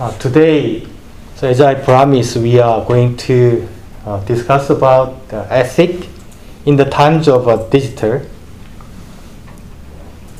Uh, 0.00 0.10
today, 0.16 0.86
so 1.36 1.46
as 1.46 1.60
I 1.60 1.74
promised, 1.74 2.38
we 2.38 2.58
are 2.58 2.82
going 2.86 3.18
to 3.18 3.68
uh, 4.06 4.18
discuss 4.24 4.70
about 4.70 5.28
the 5.28 5.46
ethic 5.52 6.08
in 6.64 6.76
the 6.76 6.86
times 6.86 7.28
of 7.28 7.46
uh, 7.46 7.68
digital. 7.68 8.22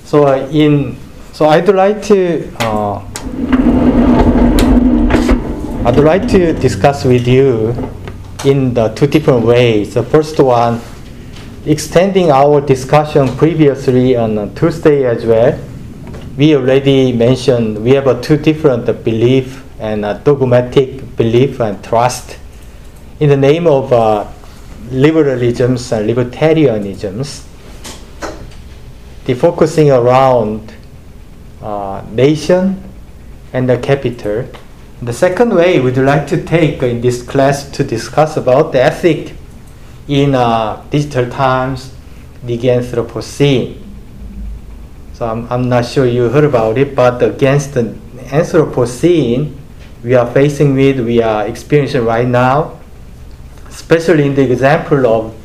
So 0.05 0.29
uh, 0.29 0.49
in 0.51 0.97
so 1.35 1.45
I'd 1.45 1.69
like 1.69 2.03
to 2.05 2.51
uh, 2.61 3.05
I'd 5.85 5.99
like 5.99 6.27
to 6.29 6.55
discuss 6.55 7.05
with 7.05 7.29
you 7.29 7.77
in 8.47 8.73
the 8.73 8.89
two 8.95 9.09
different 9.09 9.45
ways. 9.45 9.93
The 9.93 10.05
first 10.05 10.41
one, 10.41 10.81
extending 11.67 12.31
our 12.31 12.63
discussion 12.63 13.29
previously 13.37 14.17
on 14.17 14.55
Tuesday 14.55 15.05
as 15.05 15.27
well. 15.27 15.61
We 16.37 16.55
already 16.55 17.13
mentioned 17.13 17.83
we 17.83 17.91
have 17.91 18.23
two 18.23 18.37
different 18.37 18.87
belief 19.05 19.65
and 19.81 20.05
a 20.05 20.15
dogmatic 20.15 21.17
belief 21.17 21.61
and 21.61 21.83
trust 21.83 22.39
in 23.19 23.29
the 23.29 23.37
name 23.37 23.67
of 23.67 23.93
uh, 23.93 24.27
liberalisms 24.91 25.91
and 25.91 26.09
libertarianisms. 26.09 27.47
The 29.25 29.35
focusing 29.35 29.91
around 29.91 30.73
uh, 31.61 32.05
nation 32.13 32.81
and 33.53 33.69
the 33.69 33.79
capital. 33.79 34.47
The 35.03 35.13
second 35.13 35.55
way 35.55 35.81
we'd 35.81 35.99
like 35.99 36.29
to 36.29 36.43
take 36.45 36.83
in 36.83 37.01
this 37.01 37.23
class 37.23 37.69
to 37.73 37.83
discuss 37.83 38.37
about 38.37 38.71
the 38.73 38.83
ethic 38.83 39.35
in 40.07 40.35
uh, 40.37 40.85
digital 40.91 41.29
times, 41.29 41.93
the 42.45 42.57
Anthropocene. 42.57 43.80
So 45.21 45.27
I'm, 45.27 45.47
I'm 45.53 45.69
not 45.69 45.85
sure 45.85 46.07
you 46.07 46.31
heard 46.31 46.45
about 46.45 46.79
it, 46.79 46.97
but 46.97 47.23
against 47.23 47.75
the 47.75 47.95
Anthropocene 48.33 49.55
we 50.03 50.15
are 50.15 50.27
facing 50.33 50.75
with, 50.75 50.99
we 50.99 51.21
are 51.21 51.47
experiencing 51.47 52.07
right 52.07 52.27
now, 52.27 52.81
especially 53.69 54.25
in 54.25 54.35
the 54.35 54.51
example 54.51 55.07
of 55.07 55.37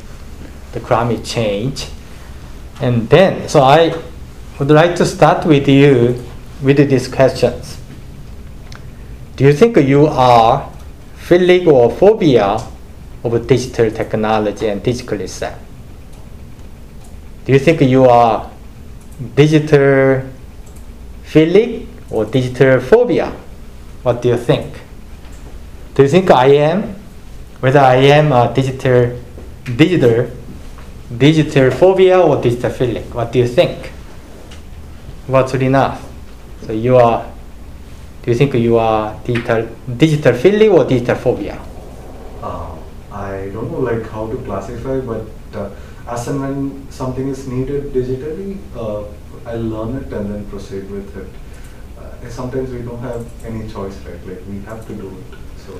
the 0.72 0.80
climate 0.80 1.26
change. 1.26 1.90
And 2.80 3.06
then, 3.10 3.50
so 3.50 3.60
I 3.60 4.02
would 4.58 4.70
like 4.70 4.96
to 4.96 5.04
start 5.04 5.44
with 5.44 5.68
you 5.68 6.24
with 6.62 6.78
these 6.78 7.06
questions. 7.06 7.76
Do 9.36 9.44
you 9.44 9.52
think 9.52 9.76
you 9.76 10.06
are 10.06 10.72
feeling 11.16 11.68
or 11.68 11.90
phobia 11.90 12.66
of 13.22 13.46
digital 13.46 13.90
technology 13.90 14.68
and 14.68 14.82
digital 14.82 15.20
itself? 15.20 15.58
Do 17.44 17.52
you 17.52 17.58
think 17.58 17.82
you 17.82 18.06
are 18.06 18.50
digital 19.34 20.22
feeling 21.24 21.88
or 22.10 22.24
digital 22.24 22.80
phobia? 22.80 23.32
What 24.02 24.22
do 24.22 24.28
you 24.28 24.36
think? 24.36 24.80
Do 25.94 26.02
you 26.02 26.08
think 26.08 26.30
I 26.30 26.46
am? 26.46 26.94
Whether 27.60 27.80
I 27.80 27.96
am 27.96 28.32
a 28.32 28.52
digital, 28.52 29.18
digital, 29.64 30.30
digital 31.16 31.70
phobia 31.70 32.20
or 32.20 32.40
digital 32.40 32.70
feeling? 32.70 33.04
What 33.12 33.32
do 33.32 33.38
you 33.38 33.48
think? 33.48 33.92
What's 35.26 35.54
enough? 35.54 36.06
So 36.66 36.72
you 36.72 36.96
are. 36.96 37.26
Do 38.22 38.30
you 38.30 38.36
think 38.36 38.54
you 38.54 38.76
are 38.76 39.18
digital, 39.24 39.68
digital 39.96 40.34
feeling 40.34 40.70
or 40.70 40.84
digital 40.84 41.16
phobia? 41.16 41.58
Uh, 42.42 42.76
I 43.10 43.50
don't 43.52 43.70
know 43.72 43.80
like 43.80 44.08
how 44.10 44.28
to 44.28 44.36
classify, 44.38 45.00
but 45.00 45.24
uh, 45.54 45.70
as 46.06 46.28
and 46.28 46.40
when 46.40 46.90
something 46.90 47.28
is 47.28 47.46
needed 47.48 47.92
digitally, 47.92 48.58
uh, 48.76 49.04
I 49.44 49.54
learn 49.56 49.96
it 49.96 50.12
and 50.12 50.32
then 50.32 50.44
proceed 50.50 50.90
with 50.90 51.16
it. 51.16 51.28
Uh, 51.98 52.28
sometimes 52.28 52.70
we 52.70 52.82
don't 52.82 53.00
have 53.00 53.26
any 53.44 53.68
choice, 53.68 53.96
right? 54.06 54.20
Like 54.26 54.42
we 54.48 54.60
have 54.62 54.86
to 54.86 54.94
do 54.94 55.08
it. 55.08 55.38
So 55.66 55.72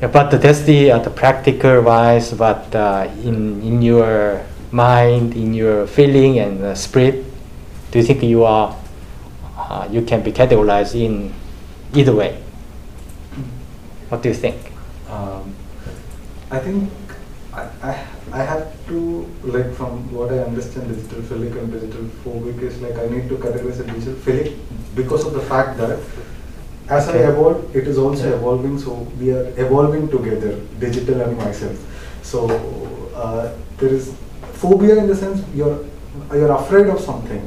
Yeah, 0.00 0.08
but 0.08 0.30
that's 0.30 0.62
the 0.62 0.90
uh, 0.92 0.98
the 0.98 1.10
practical 1.10 1.80
wise. 1.80 2.32
But 2.34 2.74
uh, 2.74 3.08
in 3.22 3.62
in 3.62 3.80
your 3.80 4.42
mind, 4.72 5.34
in 5.36 5.54
your 5.54 5.86
feeling 5.86 6.38
and 6.38 6.60
uh, 6.62 6.74
spirit, 6.74 7.24
do 7.90 7.98
you 8.00 8.04
think 8.04 8.22
you 8.22 8.44
are 8.44 8.76
uh, 9.56 9.88
you 9.90 10.02
can 10.02 10.20
be 10.22 10.32
categorized 10.32 10.94
in 10.98 11.32
either 11.94 12.12
way? 12.12 12.36
What 14.10 14.22
do 14.22 14.28
you 14.28 14.34
think? 14.34 14.56
um, 15.08 15.54
I 16.50 16.58
think 16.58 16.90
I, 17.52 17.62
I 17.82 17.92
I 18.34 18.42
have 18.42 18.62
to 18.88 19.00
like 19.44 19.72
from 19.74 19.98
what 20.12 20.32
I 20.32 20.38
understand 20.44 20.88
digital 20.92 21.22
philic 21.30 21.52
and 21.60 21.72
digital 21.74 22.04
phobic 22.24 22.62
is 22.68 22.80
like 22.84 22.96
I 23.02 23.06
need 23.14 23.28
to 23.32 23.36
categorize 23.44 23.78
a 23.80 23.84
digital 23.90 24.14
philic 24.26 24.52
because 24.96 25.24
of 25.28 25.34
the 25.34 25.44
fact 25.52 25.76
that 25.78 25.98
as 26.88 27.08
Okay. 27.08 27.24
I 27.24 27.28
evolve, 27.30 27.76
it 27.80 27.86
is 27.92 27.96
also 27.96 28.28
Yeah. 28.28 28.36
evolving. 28.38 28.78
So 28.78 28.94
we 29.20 29.30
are 29.36 29.44
evolving 29.66 30.08
together, 30.16 30.52
digital 30.80 31.20
and 31.26 31.38
myself. 31.38 31.76
So 32.22 32.40
uh, 33.14 33.52
there 33.78 33.94
is 34.00 34.12
phobia 34.64 34.96
in 35.02 35.06
the 35.12 35.16
sense 35.22 35.40
you're 35.60 35.78
you're 36.32 36.52
afraid 36.56 36.88
of 36.96 37.00
something, 37.00 37.46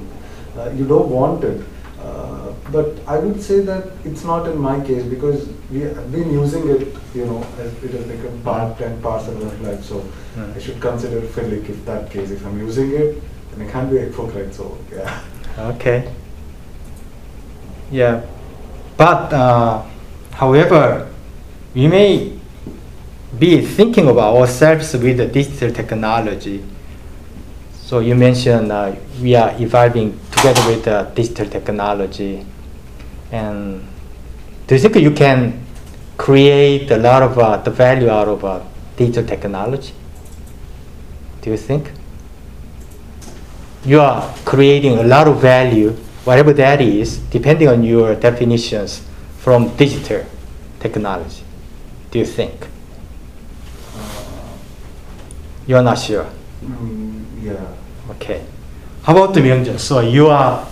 uh, 0.57 0.69
you 0.79 0.85
don't 0.93 1.09
want 1.19 1.43
it. 1.43 1.61
Uh, 2.07 2.53
but 2.71 2.99
I 3.07 3.17
would 3.19 3.41
say 3.41 3.59
that 3.61 3.89
it's 4.05 4.23
not 4.23 4.47
in 4.47 4.57
my 4.57 4.77
case 4.85 5.03
because 5.03 5.49
we 5.71 5.81
have 5.81 6.11
been 6.11 6.31
using 6.31 6.69
it, 6.69 6.87
you 7.13 7.25
know, 7.25 7.43
as 7.59 7.83
it 7.83 7.91
has 7.91 8.05
become 8.05 8.41
part 8.43 8.79
and 8.81 9.03
parcel 9.03 9.45
of 9.49 9.61
life. 9.61 9.83
So. 9.83 10.03
I 10.37 10.59
should 10.59 10.79
consider 10.79 11.21
philic 11.21 11.67
if 11.69 11.83
that 11.85 12.11
case. 12.11 12.29
If 12.31 12.45
I'm 12.45 12.59
using 12.59 12.91
it, 12.91 13.21
then 13.51 13.67
I 13.67 13.71
can't 13.71 13.89
be 13.89 13.97
a 13.97 14.01
hypocrite. 14.01 14.53
So 14.53 14.77
yeah. 14.91 15.21
Okay. 15.57 16.13
Yeah, 17.89 18.25
but 18.97 19.33
uh, 19.33 19.83
however, 20.33 21.09
we 21.73 21.87
may 21.87 22.37
be 23.39 23.61
thinking 23.65 24.07
about 24.09 24.35
ourselves 24.35 24.93
with 24.93 25.17
the 25.17 25.25
digital 25.25 25.71
technology. 25.71 26.63
So 27.87 27.99
you 27.99 28.15
mentioned 28.15 28.71
uh, 28.71 28.95
we 29.21 29.35
are 29.35 29.55
evolving 29.61 30.19
together 30.31 30.61
with 30.67 30.83
the 30.83 31.09
digital 31.15 31.47
technology, 31.47 32.45
and 33.31 33.87
do 34.67 34.75
you 34.75 34.81
think 34.81 34.95
you 34.97 35.11
can 35.11 35.65
create 36.17 36.91
a 36.91 36.97
lot 36.97 37.23
of 37.23 37.39
uh, 37.39 37.55
the 37.57 37.71
value 37.71 38.09
out 38.09 38.27
of 38.27 38.43
uh, 38.43 38.59
digital 38.97 39.25
technology? 39.25 39.93
Do 41.41 41.51
you 41.51 41.57
think? 41.57 41.91
you 43.87 44.01
are 44.01 44.35
creating 44.43 44.99
a 44.99 45.03
lot 45.03 45.29
of 45.29 45.41
value, 45.41 45.91
whatever 46.25 46.51
that 46.51 46.81
is, 46.81 47.19
depending 47.31 47.69
on 47.69 47.83
your 47.83 48.15
definitions 48.15 49.01
from 49.37 49.73
digital 49.77 50.25
technology. 50.77 51.43
Do 52.11 52.19
you 52.19 52.25
think? 52.25 52.67
You're 55.65 55.83
not 55.83 55.99
sure. 55.99 56.27
Mm, 56.61 57.06
yeah. 57.47 58.11
Okay. 58.11 58.43
How 59.03 59.15
about 59.15 59.33
the 59.33 59.39
Myungjun? 59.39 59.79
So 59.79 60.01
you 60.01 60.27
are 60.27 60.65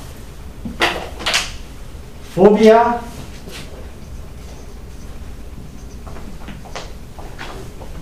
phobia. 2.35 3.01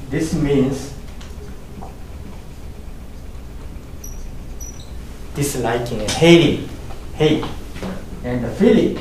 This 0.10 0.34
means 0.34 0.94
disliking 5.36 6.02
and 6.02 6.12
hating, 6.12 6.70
hate, 7.16 7.46
and 8.24 8.44
the 8.44 8.50
feeling. 8.50 8.98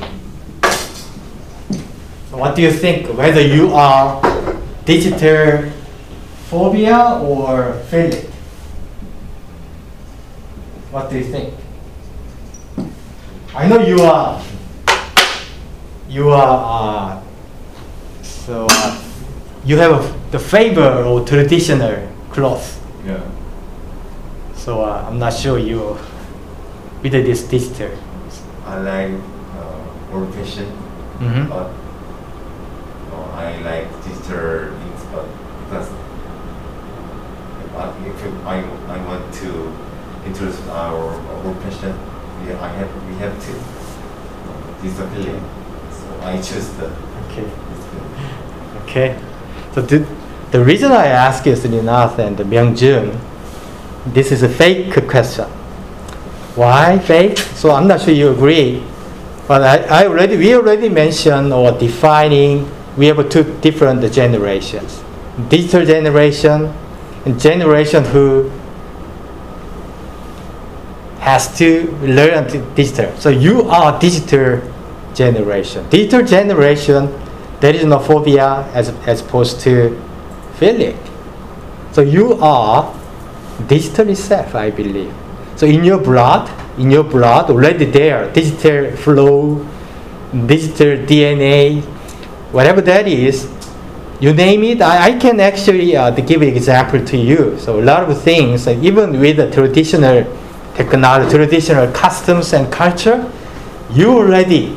So 2.30 2.38
what 2.38 2.56
do 2.56 2.62
you 2.62 2.72
think? 2.72 3.08
Whether 3.16 3.42
you 3.42 3.74
are 3.74 4.20
digital 4.84 5.70
phobia 6.48 7.20
or 7.20 7.74
feeling? 7.90 8.31
What 10.92 11.08
do 11.10 11.16
you 11.16 11.24
think? 11.24 11.54
I 13.54 13.66
know 13.66 13.80
you 13.80 14.00
are. 14.02 14.42
You 16.08 16.28
are. 16.30 17.16
Uh, 17.16 17.22
so 18.22 18.66
uh, 18.70 19.02
you 19.64 19.78
have 19.78 20.30
the 20.30 20.38
favor 20.38 20.82
of 20.82 21.26
traditional 21.26 22.08
cloth. 22.30 22.78
Yeah. 23.06 23.20
So 24.54 24.84
uh, 24.84 25.06
I'm 25.08 25.18
not 25.18 25.32
sure 25.32 25.58
you 25.58 25.96
with 27.02 27.12
this 27.12 27.42
digital. 27.48 27.90
I 28.66 28.78
like 28.78 29.12
uh, 29.56 30.14
old 30.14 30.34
fashion, 30.34 30.68
Mhm. 31.20 31.48
but 31.48 31.72
uh, 33.12 33.36
I 33.36 33.56
like 33.64 33.88
digital 34.04 34.70
things, 34.76 35.02
but 35.12 35.26
because 35.64 35.88
if 37.64 37.74
I, 37.76 37.84
if 38.06 38.46
I, 38.46 38.56
I 38.92 38.98
want 39.08 39.32
to 39.40 39.72
introduce 40.24 40.60
our 40.68 41.14
old 41.44 41.56
fashion, 41.62 41.92
we, 42.42 42.52
I 42.52 42.68
have, 42.68 43.08
we 43.08 43.14
have 43.16 43.34
to 43.46 43.52
uh, 43.52 45.08
feeling. 45.14 45.44
So 45.90 46.20
I 46.22 46.36
choose 46.36 46.68
the 46.74 46.92
Okay. 47.32 47.50
Okay. 48.82 49.18
So 49.74 49.80
the, 49.80 50.06
the 50.50 50.62
reason 50.62 50.92
I 50.92 51.06
ask 51.06 51.46
is 51.46 51.64
Ninath 51.64 52.18
and 52.18 52.36
Myungjun, 52.36 53.18
this 54.06 54.32
is 54.32 54.42
a 54.42 54.48
fake 54.48 54.92
question. 55.08 55.48
Why 56.54 56.98
fake? 56.98 57.38
So 57.38 57.70
I'm 57.70 57.88
not 57.88 58.02
sure 58.02 58.12
you 58.12 58.30
agree. 58.30 58.84
But 59.48 59.60
But 59.60 59.90
I, 59.90 60.02
I 60.02 60.06
already 60.06 60.36
we 60.36 60.54
already 60.54 60.88
mentioned 60.88 61.52
or 61.52 61.72
defining 61.72 62.70
we 62.96 63.06
have 63.06 63.28
two 63.30 63.44
different 63.60 64.00
generations. 64.12 65.02
Digital 65.48 65.86
generation 65.86 66.72
and 67.24 67.40
generation 67.40 68.04
who 68.04 68.50
has 71.22 71.56
to 71.56 71.86
learn 72.02 72.50
digital. 72.74 73.16
So 73.16 73.28
you 73.30 73.62
are 73.70 73.98
digital 74.00 74.60
generation. 75.14 75.88
Digital 75.88 76.26
generation, 76.26 77.06
there 77.60 77.74
is 77.74 77.84
no 77.84 78.00
phobia 78.00 78.66
as, 78.74 78.88
as 79.06 79.20
opposed 79.20 79.60
to 79.60 79.94
feeling. 80.58 80.98
So 81.92 82.00
you 82.02 82.34
are 82.42 82.92
digital 83.68 84.08
itself, 84.08 84.56
I 84.56 84.70
believe. 84.70 85.14
So 85.54 85.66
in 85.66 85.84
your 85.84 85.98
blood, 85.98 86.50
in 86.76 86.90
your 86.90 87.04
blood, 87.04 87.50
already 87.50 87.84
there, 87.84 88.32
digital 88.32 88.96
flow, 88.96 89.64
digital 90.46 91.06
DNA, 91.06 91.82
whatever 92.50 92.80
that 92.80 93.06
is, 93.06 93.48
you 94.18 94.32
name 94.32 94.64
it, 94.64 94.82
I, 94.82 95.10
I 95.10 95.18
can 95.18 95.38
actually 95.38 95.96
uh, 95.96 96.10
give 96.10 96.42
an 96.42 96.48
example 96.48 97.04
to 97.04 97.16
you. 97.16 97.58
So 97.60 97.78
a 97.78 97.84
lot 97.84 98.10
of 98.10 98.20
things, 98.22 98.66
even 98.66 99.20
with 99.20 99.36
the 99.36 99.50
traditional 99.52 100.24
technology, 100.74 101.30
traditional 101.30 101.90
customs 101.92 102.52
and 102.52 102.72
culture, 102.72 103.30
you 103.90 104.10
already, 104.10 104.76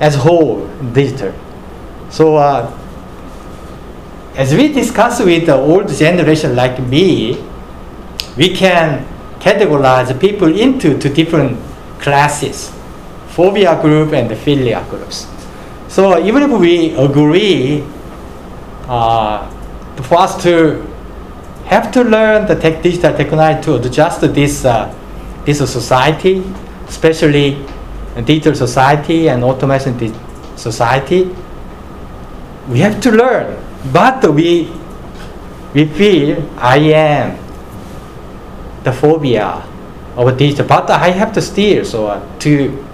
as 0.00 0.14
whole, 0.14 0.66
digital. 0.92 1.34
So 2.10 2.36
uh, 2.36 2.76
as 4.36 4.54
we 4.54 4.72
discuss 4.72 5.20
with 5.20 5.46
the 5.46 5.54
old 5.54 5.88
generation 5.88 6.56
like 6.56 6.80
me, 6.80 7.44
we 8.36 8.54
can 8.54 9.06
categorize 9.38 10.18
people 10.20 10.54
into 10.56 10.98
two 10.98 11.12
different 11.12 11.58
classes, 12.00 12.72
phobia 13.28 13.80
group 13.80 14.12
and 14.12 14.30
philia 14.30 14.88
groups. 14.88 15.26
So 15.88 16.24
even 16.24 16.44
if 16.44 16.50
we 16.58 16.94
agree 16.94 17.84
uh, 18.88 19.50
for 20.02 20.18
us 20.20 20.42
to 20.42 20.89
have 21.70 21.92
to 21.92 22.02
learn 22.02 22.46
the 22.46 22.56
tech, 22.56 22.82
digital 22.82 23.16
technology 23.16 23.62
to 23.62 23.74
adjust 23.76 24.20
this, 24.20 24.64
uh, 24.64 24.92
this 25.44 25.58
society, 25.58 26.42
especially 26.88 27.64
digital 28.24 28.56
society 28.56 29.28
and 29.28 29.44
automation 29.44 29.94
society, 30.56 31.34
we 32.68 32.80
have 32.80 33.00
to 33.00 33.12
learn. 33.12 33.56
But 33.92 34.34
we, 34.34 34.70
we 35.72 35.86
feel 35.86 36.42
I 36.58 36.78
am 36.78 37.38
the 38.82 38.92
phobia 38.92 39.64
of 40.16 40.36
digital, 40.36 40.66
but 40.66 40.90
I 40.90 41.10
have 41.10 41.32
to 41.34 41.40
steer 41.40 41.84
so 41.84 42.08
uh, 42.08 42.38
to 42.40 42.86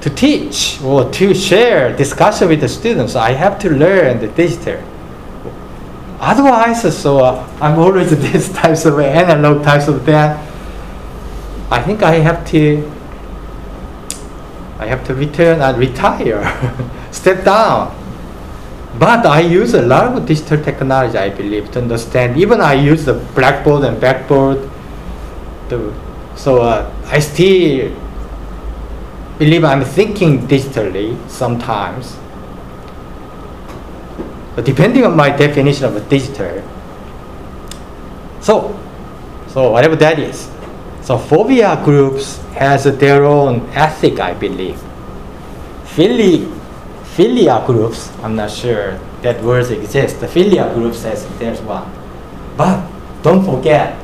to 0.00 0.10
teach 0.10 0.82
or 0.82 1.10
to 1.12 1.32
share 1.32 1.96
discussion 1.96 2.48
with 2.48 2.60
the 2.60 2.68
students. 2.68 3.14
I 3.14 3.30
have 3.32 3.58
to 3.60 3.70
learn 3.70 4.20
the 4.20 4.28
digital. 4.28 4.82
Otherwise, 6.20 6.96
so 6.96 7.18
uh, 7.18 7.48
I'm 7.60 7.78
always 7.78 8.10
this 8.32 8.52
types 8.52 8.84
of 8.84 8.98
analog 8.98 9.64
types 9.64 9.88
of 9.88 10.04
that. 10.06 10.38
I 11.70 11.82
think 11.82 12.02
I 12.02 12.14
have 12.16 12.46
to. 12.48 12.90
I 14.78 14.86
have 14.86 15.04
to 15.06 15.14
return 15.14 15.60
and 15.60 15.78
retire, 15.78 16.42
step 17.10 17.44
down. 17.44 17.94
But 18.98 19.26
I 19.26 19.40
use 19.40 19.74
a 19.74 19.82
lot 19.82 20.16
of 20.16 20.26
digital 20.26 20.62
technology, 20.62 21.18
I 21.18 21.30
believe, 21.30 21.70
to 21.72 21.80
understand. 21.80 22.36
Even 22.36 22.60
I 22.60 22.74
use 22.74 23.04
the 23.04 23.14
blackboard 23.34 23.84
and 23.84 24.00
backboard 24.00 24.70
to, 25.68 25.94
so 26.36 26.62
uh, 26.62 26.92
I 27.06 27.18
still 27.18 27.90
believe 29.38 29.64
I'm 29.64 29.84
thinking 29.84 30.46
digitally 30.46 31.18
sometimes. 31.28 32.16
But 34.54 34.64
depending 34.64 35.04
on 35.04 35.16
my 35.16 35.30
definition 35.30 35.84
of 35.84 35.96
a 35.96 36.00
digital. 36.00 36.62
So, 38.40 38.78
so 39.48 39.70
whatever 39.70 39.96
that 39.96 40.18
is. 40.18 40.48
So 41.02 41.18
phobia 41.18 41.82
groups 41.84 42.38
has 42.54 42.84
their 42.84 43.24
own 43.24 43.68
ethic, 43.70 44.20
I 44.20 44.32
believe. 44.32 44.80
Philly, 45.84 46.46
philia 47.16 47.64
groups, 47.66 48.10
I'm 48.22 48.36
not 48.36 48.50
sure 48.50 48.98
that 49.22 49.42
words 49.42 49.70
exist. 49.70 50.20
The 50.20 50.26
philia 50.26 50.72
group 50.74 50.94
says 50.94 51.26
there's 51.38 51.60
one. 51.60 51.90
But 52.56 52.86
don't 53.22 53.44
forget, 53.44 53.98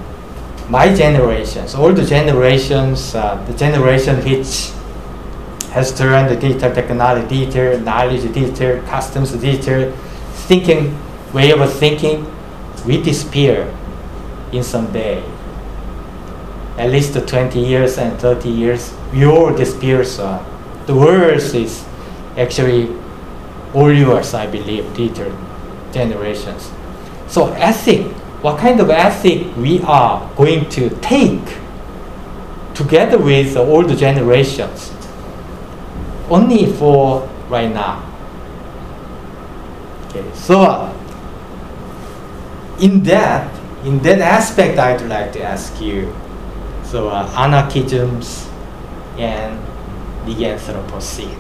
my 0.69 0.95
generations, 0.95 1.75
all 1.75 1.93
the 1.93 2.05
generations, 2.05 3.15
uh, 3.15 3.43
the 3.47 3.55
generation 3.55 4.17
which 4.25 4.71
has 5.73 5.97
turned 5.97 6.29
the 6.31 6.37
digital 6.37 6.73
technology, 6.73 7.47
digital 7.47 7.81
knowledge, 7.81 8.23
digital 8.33 8.83
customs, 8.87 9.33
digital 9.33 9.93
thinking, 10.51 10.99
of 11.33 11.73
thinking, 11.79 12.27
we 12.85 13.01
disappear 13.01 13.73
in 14.51 14.65
some 14.65 14.93
day. 14.93 15.23
At 16.77 16.91
least 16.91 17.15
20 17.15 17.61
years 17.61 17.99
and 17.99 18.19
30 18.19 18.49
years, 18.49 18.93
we 19.13 19.25
all 19.27 19.55
disappear. 19.55 20.03
So 20.03 20.45
the 20.87 20.97
worst 20.97 21.55
is 21.55 21.85
actually 22.37 22.89
all 23.75 23.93
yours, 23.93 24.35
I 24.35 24.49
believe, 24.49 24.93
digital 24.97 25.33
generations. 25.93 26.69
So 27.29 27.53
ethic 27.53 28.11
what 28.43 28.59
kind 28.59 28.81
of 28.81 28.91
ethic 28.91 29.55
we 29.57 29.83
are 29.83 30.29
going 30.35 30.69
to 30.71 30.91
take 31.01 31.59
together 32.75 33.19
with 33.19 33.55
the 33.55 33.61
old 33.61 33.97
generations 33.97 34.91
only 36.29 36.67
for 36.67 37.29
right 37.49 37.71
now. 37.71 38.10
Okay, 40.11 40.27
so 40.35 40.93
in 42.81 43.03
that 43.05 43.47
in 43.85 44.01
that 44.01 44.19
aspect, 44.19 44.79
I'd 44.79 45.03
like 45.03 45.33
to 45.35 45.43
ask 45.43 45.81
you. 45.81 46.15
So 46.83 47.09
uh, 47.09 47.31
anarchisms 47.31 48.51
and 49.17 49.57
the 50.27 50.35
Anthropocene. 50.35 51.39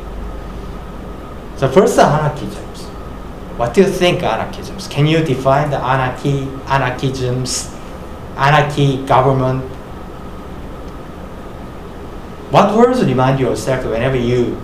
So 1.58 1.68
first, 1.68 1.98
anarchism. 1.98 2.64
What 3.58 3.74
do 3.74 3.82
you 3.82 3.88
think 3.88 4.22
anarchisms? 4.22 4.88
Can 4.88 5.06
you 5.06 5.22
define 5.22 5.68
the 5.70 5.76
anarchy, 5.76 6.46
anarchisms, 6.64 7.76
anarchy 8.36 9.04
government? 9.04 9.64
What 12.50 12.74
words 12.74 13.04
remind 13.04 13.38
yourself 13.38 13.84
whenever 13.84 14.16
you 14.16 14.56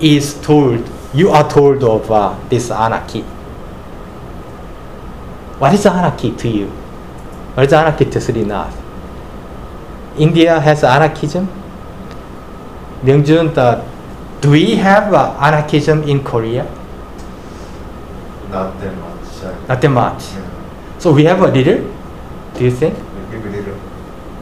is 0.00 0.34
told 0.42 0.84
you 1.14 1.30
are 1.30 1.48
told 1.48 1.82
of 1.84 2.10
uh, 2.10 2.34
this 2.48 2.70
anarchy? 2.70 3.22
What 5.58 5.74
is 5.74 5.86
anarchy 5.86 6.32
to 6.36 6.48
you? 6.48 6.66
What 7.54 7.66
is 7.66 7.72
anarchy 7.72 8.04
to 8.06 8.18
Srinath? 8.18 8.74
India 10.18 10.58
has 10.60 10.84
anarchism. 10.84 11.48
Myungjun, 13.02 13.54
the 13.54 13.84
do 14.40 14.50
we 14.50 14.74
have 14.76 15.12
uh, 15.14 15.36
anarchism 15.40 16.02
in 16.04 16.22
Korea? 16.24 16.64
Not 18.50 18.78
that 18.80 18.94
much. 18.96 19.42
uh, 19.44 19.54
Not 19.68 19.80
that 19.80 19.88
much. 19.88 20.22
yeah, 20.34 20.98
So 20.98 21.12
we 21.12 21.24
have 21.24 21.40
a 21.40 21.48
little. 21.48 21.78
Do 22.54 22.64
you 22.64 22.70
think? 22.70 22.96
Maybe 23.30 23.48
little. 23.48 23.76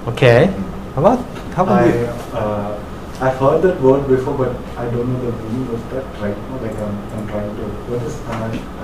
Okay. 0.08 0.46
How 0.94 1.00
about 1.00 1.18
how 1.54 1.62
about 1.64 1.82
I, 1.82 1.86
you? 1.86 2.79
I've 3.20 3.36
heard 3.36 3.60
that 3.62 3.80
word 3.82 4.08
before, 4.08 4.32
but 4.32 4.56
I 4.78 4.88
don't 4.90 5.12
know 5.12 5.30
the 5.30 5.36
meaning 5.44 5.68
of 5.74 5.90
that 5.90 6.04
right 6.20 6.36
now. 6.36 6.56
Like 6.56 6.76
I'm, 6.78 6.96
I'm 7.12 7.28
trying 7.28 7.54
to. 7.54 7.62
What 7.92 8.02
is 8.02 8.14
anar- 8.32 8.80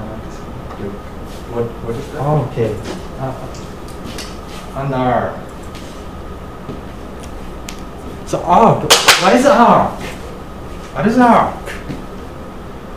what 1.57 1.65
what 1.65 1.97
is 1.97 2.07
that? 2.13 2.21
Oh, 2.21 2.45
okay. 2.53 2.77
Uh, 3.17 3.33
anar. 4.77 5.41
So 8.27 8.43
arc. 8.43 8.83
What 9.23 9.37
is 9.37 9.47
arc? 9.47 10.01
What 10.93 11.07
is 11.07 11.17
arc? 11.17 11.73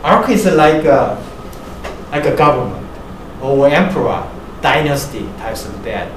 Arc 0.02 0.28
is 0.28 0.44
like 0.44 0.84
a, 0.84 1.16
like 2.10 2.26
a 2.26 2.36
government 2.36 2.86
or 3.40 3.68
emperor, 3.68 4.28
dynasty 4.60 5.24
types 5.38 5.64
of 5.64 5.82
that. 5.84 6.10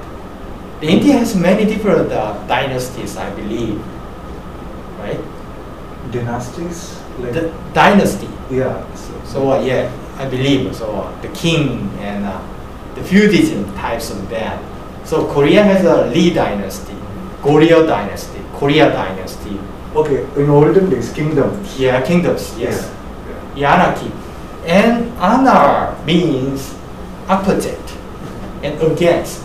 India 0.82 1.14
has 1.16 1.34
many 1.34 1.64
different 1.64 2.12
uh, 2.12 2.36
dynasties, 2.46 3.16
I 3.16 3.30
believe. 3.34 3.80
Right? 5.04 5.20
Dynasties. 6.10 6.98
Like 7.20 7.32
The 7.32 7.52
dynasty. 7.72 8.28
yeah. 8.50 8.80
So, 8.96 9.12
So 9.24 9.38
uh, 9.52 9.60
yeah, 9.60 9.90
I 10.18 10.24
believe 10.28 10.74
so. 10.74 10.86
Uh, 10.90 11.20
the 11.22 11.28
king 11.28 11.88
and 12.00 12.24
uh, 12.24 12.40
the 12.94 13.02
feudism 13.02 13.64
types 13.76 14.10
of 14.10 14.28
that. 14.30 14.58
So 15.04 15.26
Korea 15.32 15.62
has 15.62 15.84
a 15.84 16.06
Lee 16.08 16.32
dynasty, 16.32 16.94
Goryeo 17.42 17.86
dynasty, 17.86 18.40
Korea 18.56 18.88
dynasty. 18.90 19.58
okay, 19.94 20.24
in 20.40 20.48
olden 20.50 20.88
days, 20.90 21.12
kingdoms. 21.12 21.78
Yeah, 21.78 22.00
kingdoms. 22.02 22.54
Yes. 22.58 22.90
Yeah. 22.90 23.54
Yeah, 23.56 23.74
anarchy. 23.74 24.10
And 24.66 25.12
anar 25.18 25.94
means 26.06 26.74
opposite 27.28 27.86
and 28.62 28.80
against. 28.82 29.42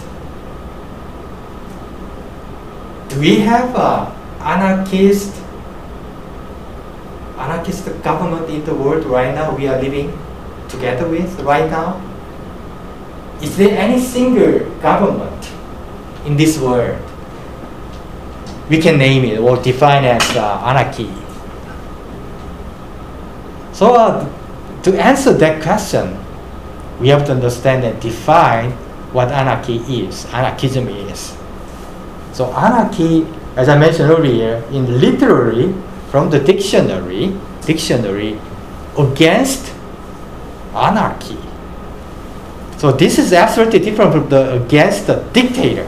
Do 3.10 3.20
we 3.20 3.40
have 3.42 3.76
a 3.76 4.16
anarchist 4.42 5.39
anarchist 7.40 7.86
government 8.04 8.50
in 8.50 8.64
the 8.66 8.76
world 8.76 9.06
right 9.06 9.34
now 9.34 9.56
we 9.56 9.68
are 9.68 9.82
living 9.82 10.12
together 10.68 11.08
with 11.08 11.40
right 11.42 11.70
now? 11.70 12.02
Is 13.42 13.56
there 13.58 13.78
any 13.78 14.00
single 14.00 14.70
government 14.82 15.50
in 16.26 16.36
this 16.36 16.60
world 16.60 17.00
we 18.70 18.78
can 18.80 18.98
name 18.98 19.26
it 19.26 19.40
or 19.40 19.58
define 19.58 20.04
as 20.06 20.22
uh, 20.36 20.62
anarchy? 20.66 21.10
So 23.74 23.96
uh, 23.96 24.28
to 24.84 25.02
answer 25.02 25.34
that 25.34 25.64
question, 25.64 26.20
we 27.00 27.08
have 27.10 27.26
to 27.28 27.32
understand 27.32 27.84
and 27.84 28.00
define 28.02 28.72
what 29.16 29.32
anarchy 29.32 29.78
is, 29.88 30.26
anarchism 30.34 30.88
is. 30.88 31.36
So 32.34 32.52
anarchy, 32.54 33.26
as 33.56 33.70
I 33.70 33.78
mentioned 33.78 34.12
earlier, 34.12 34.64
in 34.72 35.00
literally 35.00 35.74
from 36.10 36.30
the 36.30 36.40
dictionary, 36.40 37.36
dictionary 37.66 38.40
against 38.98 39.74
anarchy. 40.74 41.38
So 42.78 42.92
this 42.92 43.20
is 43.20 43.34
absolutely 43.34 43.80
different 43.80 44.14
from 44.14 44.30
the 44.30 44.64
against 44.64 45.08
the 45.08 45.24
dictator, 45.34 45.88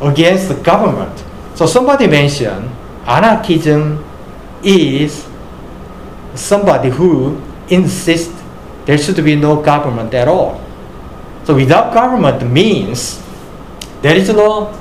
against 0.00 0.48
the 0.48 0.54
government. 0.54 1.24
So 1.54 1.66
somebody 1.66 2.06
mentioned 2.06 2.70
anarchism 3.06 4.04
is 4.62 5.26
somebody 6.34 6.90
who 6.90 7.40
insists 7.68 8.40
there 8.86 8.98
should 8.98 9.22
be 9.24 9.36
no 9.36 9.60
government 9.60 10.14
at 10.14 10.26
all. 10.26 10.60
So 11.44 11.54
without 11.54 11.92
government 11.92 12.42
means 12.50 13.22
there 14.02 14.16
is 14.16 14.28
no 14.30 14.72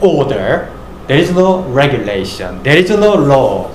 order, 0.00 0.72
there 1.08 1.18
is 1.18 1.32
no 1.32 1.62
regulation, 1.62 2.62
there 2.62 2.76
is 2.76 2.90
no 2.90 3.14
law. 3.14 3.74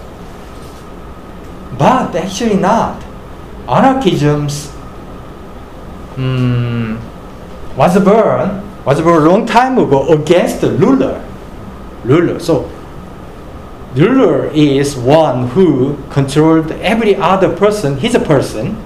But 1.78 2.16
actually 2.16 2.56
not. 2.56 3.02
Anarchisms 3.68 4.72
um, 6.16 7.02
was 7.76 7.98
born 8.00 8.62
was 8.86 9.02
born 9.02 9.24
a 9.24 9.30
long 9.30 9.46
time 9.46 9.78
ago 9.80 10.14
against 10.14 10.62
the 10.62 10.72
ruler. 10.74 11.24
Ruler. 12.04 12.40
So 12.40 12.70
ruler 13.96 14.48
is 14.48 14.96
one 14.96 15.48
who 15.50 15.98
controlled 16.12 16.72
every 16.72 17.16
other 17.16 17.56
person. 17.56 17.98
He's 17.98 18.14
a 18.14 18.20
person, 18.20 18.78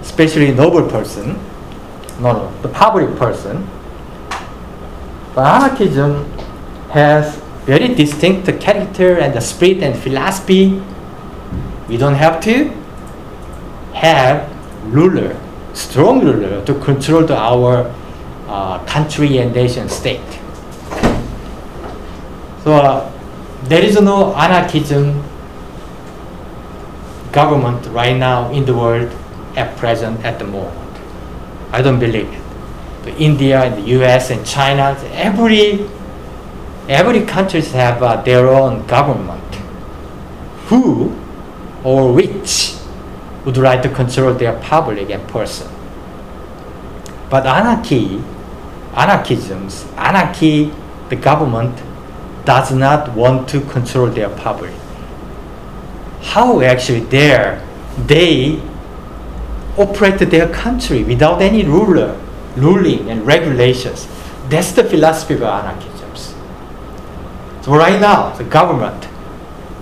especially 0.00 0.52
noble 0.52 0.88
person. 0.88 1.40
No, 2.20 2.32
no, 2.32 2.52
the 2.62 2.68
public 2.68 3.16
person. 3.16 3.68
But 5.34 5.46
anarchism 5.46 6.30
has 6.90 7.39
very 7.70 7.94
distinct 7.94 8.48
character 8.58 9.18
and 9.20 9.32
the 9.32 9.40
spirit 9.40 9.80
and 9.80 9.96
philosophy. 9.96 10.82
We 11.88 11.96
don't 11.96 12.16
have 12.16 12.40
to 12.42 12.54
have 13.94 14.50
ruler, 14.92 15.38
strong 15.72 16.24
ruler 16.24 16.64
to 16.64 16.74
control 16.80 17.22
the, 17.24 17.36
our 17.36 17.94
uh, 18.48 18.84
country 18.86 19.38
and 19.38 19.54
nation 19.54 19.88
state. 19.88 20.30
So 22.64 22.74
uh, 22.74 23.12
there 23.68 23.84
is 23.84 24.00
no 24.00 24.34
anarchism 24.34 25.22
government 27.30 27.86
right 27.94 28.16
now 28.16 28.50
in 28.50 28.64
the 28.64 28.74
world 28.74 29.12
at 29.54 29.76
present 29.76 30.24
at 30.24 30.40
the 30.40 30.44
moment. 30.44 30.98
I 31.70 31.82
don't 31.82 32.00
believe 32.00 32.26
it. 32.26 32.42
The 33.04 33.16
India 33.16 33.62
and 33.62 33.80
the 33.80 33.86
U.S. 33.98 34.30
and 34.30 34.44
China, 34.44 34.98
every 35.12 35.86
every 36.90 37.24
countries 37.24 37.70
have 37.70 38.02
uh, 38.02 38.20
their 38.22 38.48
own 38.48 38.84
government. 38.88 39.54
Who 40.66 41.16
or 41.84 42.12
which 42.12 42.74
would 43.44 43.56
like 43.56 43.82
to 43.82 43.88
control 43.88 44.34
their 44.34 44.58
public 44.60 45.08
and 45.08 45.26
person. 45.28 45.70
But 47.30 47.46
anarchy, 47.46 48.20
anarchisms, 48.92 49.86
anarchy, 49.96 50.72
the 51.08 51.16
government 51.16 51.80
does 52.44 52.72
not 52.72 53.14
want 53.14 53.48
to 53.50 53.60
control 53.60 54.08
their 54.08 54.28
public. 54.28 54.74
How 56.22 56.60
actually 56.60 57.00
there 57.00 57.66
they 58.06 58.60
operate 59.78 60.18
their 60.18 60.52
country 60.52 61.04
without 61.04 61.40
any 61.40 61.64
ruler, 61.64 62.20
ruling 62.56 63.08
and 63.10 63.24
regulations. 63.24 64.08
That's 64.48 64.72
the 64.72 64.84
philosophy 64.84 65.34
of 65.34 65.42
anarchisms. 65.42 65.99
Right 67.70 68.00
now, 68.00 68.30
the 68.30 68.42
government, 68.42 69.06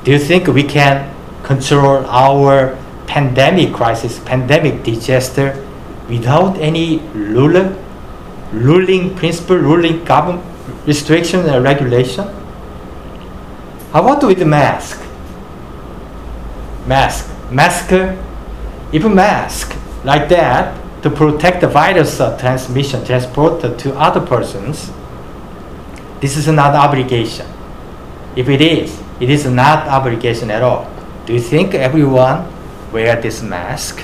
do 0.04 0.10
you 0.10 0.18
think 0.18 0.46
we 0.46 0.62
can 0.62 1.08
control 1.42 2.04
our 2.04 2.76
pandemic 3.06 3.72
crisis, 3.72 4.18
pandemic 4.18 4.84
disaster 4.84 5.66
without 6.06 6.58
any 6.58 6.98
ruler, 7.14 7.74
ruling 8.52 9.16
principle, 9.16 9.56
ruling 9.56 10.04
government 10.04 10.44
restriction 10.86 11.40
and 11.48 11.64
regulation? 11.64 12.26
How 13.92 14.02
about 14.04 14.22
with 14.22 14.38
the 14.38 14.44
mask? 14.44 15.02
Mask. 16.86 17.26
Mask, 17.50 17.90
a 17.90 19.08
mask 19.08 19.74
like 20.04 20.28
that 20.28 20.78
to 21.02 21.08
protect 21.08 21.62
the 21.62 21.68
virus 21.68 22.18
transmission, 22.18 23.02
transport 23.06 23.62
to 23.78 23.94
other 23.98 24.20
persons, 24.20 24.90
this 26.20 26.36
is 26.36 26.48
not 26.48 26.74
obligation. 26.74 27.46
If 28.38 28.48
it 28.48 28.60
is, 28.60 29.02
it 29.18 29.30
is 29.30 29.46
not 29.46 29.88
obligation 29.88 30.48
at 30.48 30.62
all. 30.62 30.86
Do 31.26 31.34
you 31.34 31.40
think 31.40 31.74
everyone 31.74 32.46
wear 32.92 33.20
this 33.20 33.42
mask? 33.42 33.98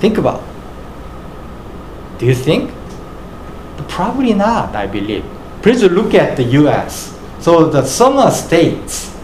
Think 0.00 0.18
about. 0.18 0.42
Do 2.18 2.26
you 2.26 2.34
think? 2.34 2.72
Probably 3.86 4.34
not, 4.34 4.74
I 4.74 4.88
believe. 4.88 5.24
Please 5.62 5.84
look 5.84 6.14
at 6.14 6.36
the 6.36 6.42
US. 6.66 7.16
So 7.38 7.70
the 7.70 7.84
some 7.84 8.18
states 8.32 9.14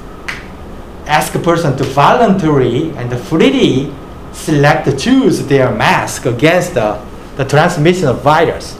ask 1.07 1.35
a 1.35 1.41
person 1.41 1.77
to 1.77 1.83
voluntarily 1.83 2.91
and 2.91 3.11
freely 3.27 3.93
select 4.31 4.85
to 4.85 4.97
choose 4.97 5.45
their 5.49 5.75
mask 5.75 6.25
against 6.25 6.75
the, 6.75 7.03
the 7.35 7.45
transmission 7.45 8.07
of 8.07 8.23
virus. 8.23 8.79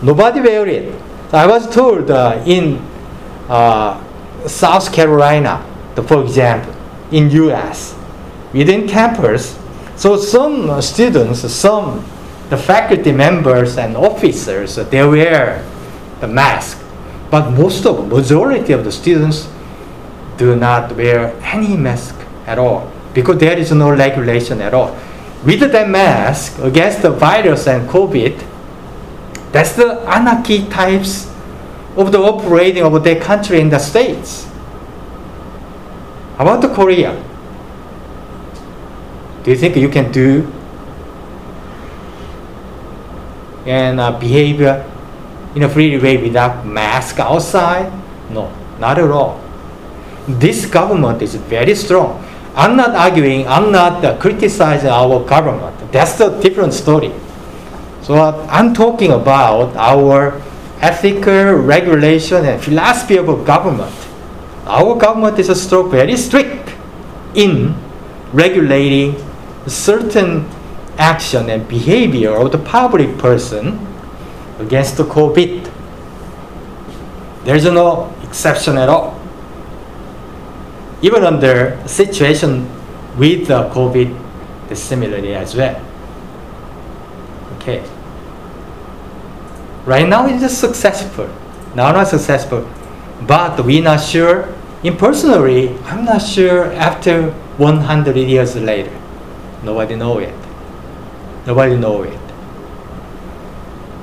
Nobody 0.00 0.40
wear 0.40 0.68
it. 0.68 0.94
I 1.32 1.48
was 1.48 1.66
told 1.74 2.08
uh, 2.08 2.40
in 2.46 2.78
Uh, 3.52 4.00
South 4.48 4.90
Carolina, 4.94 5.60
for 6.08 6.24
example, 6.24 6.74
in 7.10 7.30
U.S. 7.52 7.94
within 8.54 8.88
campus. 8.88 9.60
So 9.94 10.16
some 10.16 10.80
students, 10.80 11.40
some 11.52 12.02
the 12.48 12.56
faculty 12.56 13.12
members 13.12 13.76
and 13.76 13.94
officers, 13.94 14.76
they 14.76 15.06
wear 15.06 15.62
the 16.20 16.28
mask, 16.28 16.80
but 17.30 17.50
most 17.50 17.84
of 17.84 18.08
majority 18.08 18.72
of 18.72 18.84
the 18.84 18.92
students 18.92 19.48
do 20.38 20.56
not 20.56 20.96
wear 20.96 21.36
any 21.42 21.76
mask 21.76 22.16
at 22.46 22.58
all 22.58 22.90
because 23.12 23.36
there 23.36 23.58
is 23.58 23.70
no 23.70 23.90
regulation 23.90 24.62
at 24.62 24.72
all. 24.72 24.96
With 25.44 25.60
that 25.60 25.90
mask 25.90 26.58
against 26.60 27.02
the 27.02 27.10
virus 27.10 27.66
and 27.66 27.86
COVID, 27.86 28.48
that's 29.52 29.76
the 29.76 30.00
anarchy 30.08 30.66
types 30.68 31.31
of 31.96 32.12
the 32.12 32.18
operating 32.18 32.82
of 32.82 33.04
their 33.04 33.20
country 33.20 33.60
in 33.60 33.68
the 33.68 33.78
states. 33.78 34.48
About 36.38 36.62
Korea? 36.74 37.12
Do 39.44 39.50
you 39.50 39.56
think 39.56 39.76
you 39.76 39.88
can 39.88 40.10
do 40.12 40.50
and 43.66 44.00
uh, 44.00 44.18
behave 44.18 44.60
in 44.60 45.62
a 45.62 45.68
free 45.68 45.98
way 45.98 46.16
without 46.16 46.66
mask 46.66 47.18
outside? 47.20 47.92
No, 48.30 48.52
not 48.78 48.98
at 48.98 49.10
all. 49.10 49.40
This 50.26 50.66
government 50.66 51.20
is 51.22 51.34
very 51.34 51.74
strong. 51.74 52.24
I'm 52.54 52.76
not 52.76 52.94
arguing, 52.94 53.46
I'm 53.48 53.72
not 53.72 54.04
uh, 54.04 54.18
criticizing 54.18 54.90
our 54.90 55.24
government. 55.24 55.92
That's 55.92 56.20
a 56.20 56.40
different 56.40 56.72
story. 56.74 57.12
So 58.02 58.14
uh, 58.14 58.46
I'm 58.50 58.74
talking 58.74 59.12
about 59.12 59.74
our 59.76 60.40
ethical 60.82 61.54
regulation 61.54 62.44
and 62.44 62.60
philosophy 62.62 63.16
of 63.16 63.26
government. 63.46 63.94
Our 64.66 64.98
government 64.98 65.38
is 65.38 65.48
still 65.62 65.88
very 65.88 66.16
strict 66.16 66.74
in 67.34 67.74
regulating 68.32 69.16
certain 69.66 70.48
action 70.98 71.48
and 71.48 71.66
behavior 71.68 72.34
of 72.34 72.52
the 72.52 72.58
public 72.58 73.16
person 73.18 73.78
against 74.58 74.96
the 74.96 75.04
COVID. 75.04 75.70
There's 77.44 77.64
no 77.64 78.12
exception 78.22 78.76
at 78.76 78.88
all 78.88 79.22
even 81.02 81.24
under 81.24 81.76
situation 81.86 82.70
with 83.18 83.48
the 83.48 83.68
COVID, 83.74 84.14
similarly 84.74 85.34
as 85.34 85.54
well. 85.54 85.82
Okay. 87.58 87.82
Right 89.84 90.08
now 90.08 90.26
it 90.26 90.42
is 90.42 90.56
successful. 90.56 91.28
Now 91.74 91.90
not 91.92 92.08
successful, 92.08 92.68
but 93.26 93.64
we're 93.64 93.82
not 93.82 94.00
sure 94.00 94.52
impersonally, 94.82 95.76
I'm 95.84 96.04
not 96.04 96.22
sure 96.22 96.72
after 96.72 97.30
100 97.58 98.16
years 98.16 98.56
later. 98.56 98.92
Nobody 99.62 99.96
know 99.96 100.18
it. 100.18 100.34
Nobody 101.46 101.76
know 101.76 102.02
it. 102.02 102.18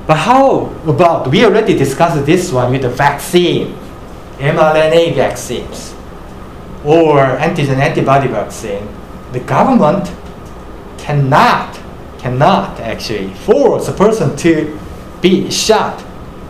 But 0.08 0.18
how 0.18 0.74
about, 0.88 1.30
we 1.30 1.46
already 1.46 1.78
discussed 1.78 2.26
this 2.26 2.52
one 2.52 2.72
with 2.72 2.82
the 2.82 2.90
vaccine, 2.90 3.78
mRNA 4.38 5.16
vaccines, 5.16 5.94
or 6.84 7.20
antigen 7.38 7.78
antibody 7.78 8.28
vaccine. 8.28 8.88
The 9.34 9.40
government 9.42 10.12
cannot, 10.98 11.80
cannot 12.18 12.80
actually 12.80 13.34
force 13.34 13.88
a 13.88 13.94
person 13.94 14.36
to 14.38 14.80
be 15.22 15.50
shot 15.50 16.04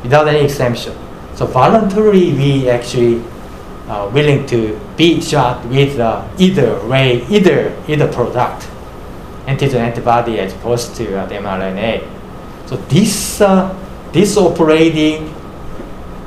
without 0.04 0.28
any 0.28 0.46
exemption. 0.46 0.96
So 1.36 1.46
voluntarily, 1.46 2.34
we 2.34 2.70
actually 2.70 3.24
uh, 3.88 4.10
willing 4.14 4.46
to 4.48 4.80
be 4.98 5.22
shot 5.22 5.66
with 5.68 6.00
uh, 6.00 6.28
either 6.38 6.86
way, 6.88 7.26
either 7.30 7.76
either 7.88 8.12
product, 8.12 8.68
antigen 9.48 9.80
antibody 9.80 10.40
as 10.40 10.54
opposed 10.54 10.96
to 10.96 11.20
uh, 11.20 11.26
the 11.26 11.36
mRNA. 11.36 12.08
So 12.68 12.76
this 12.76 13.42
uh, 13.42 13.76
this 14.12 14.38
operating 14.38 15.34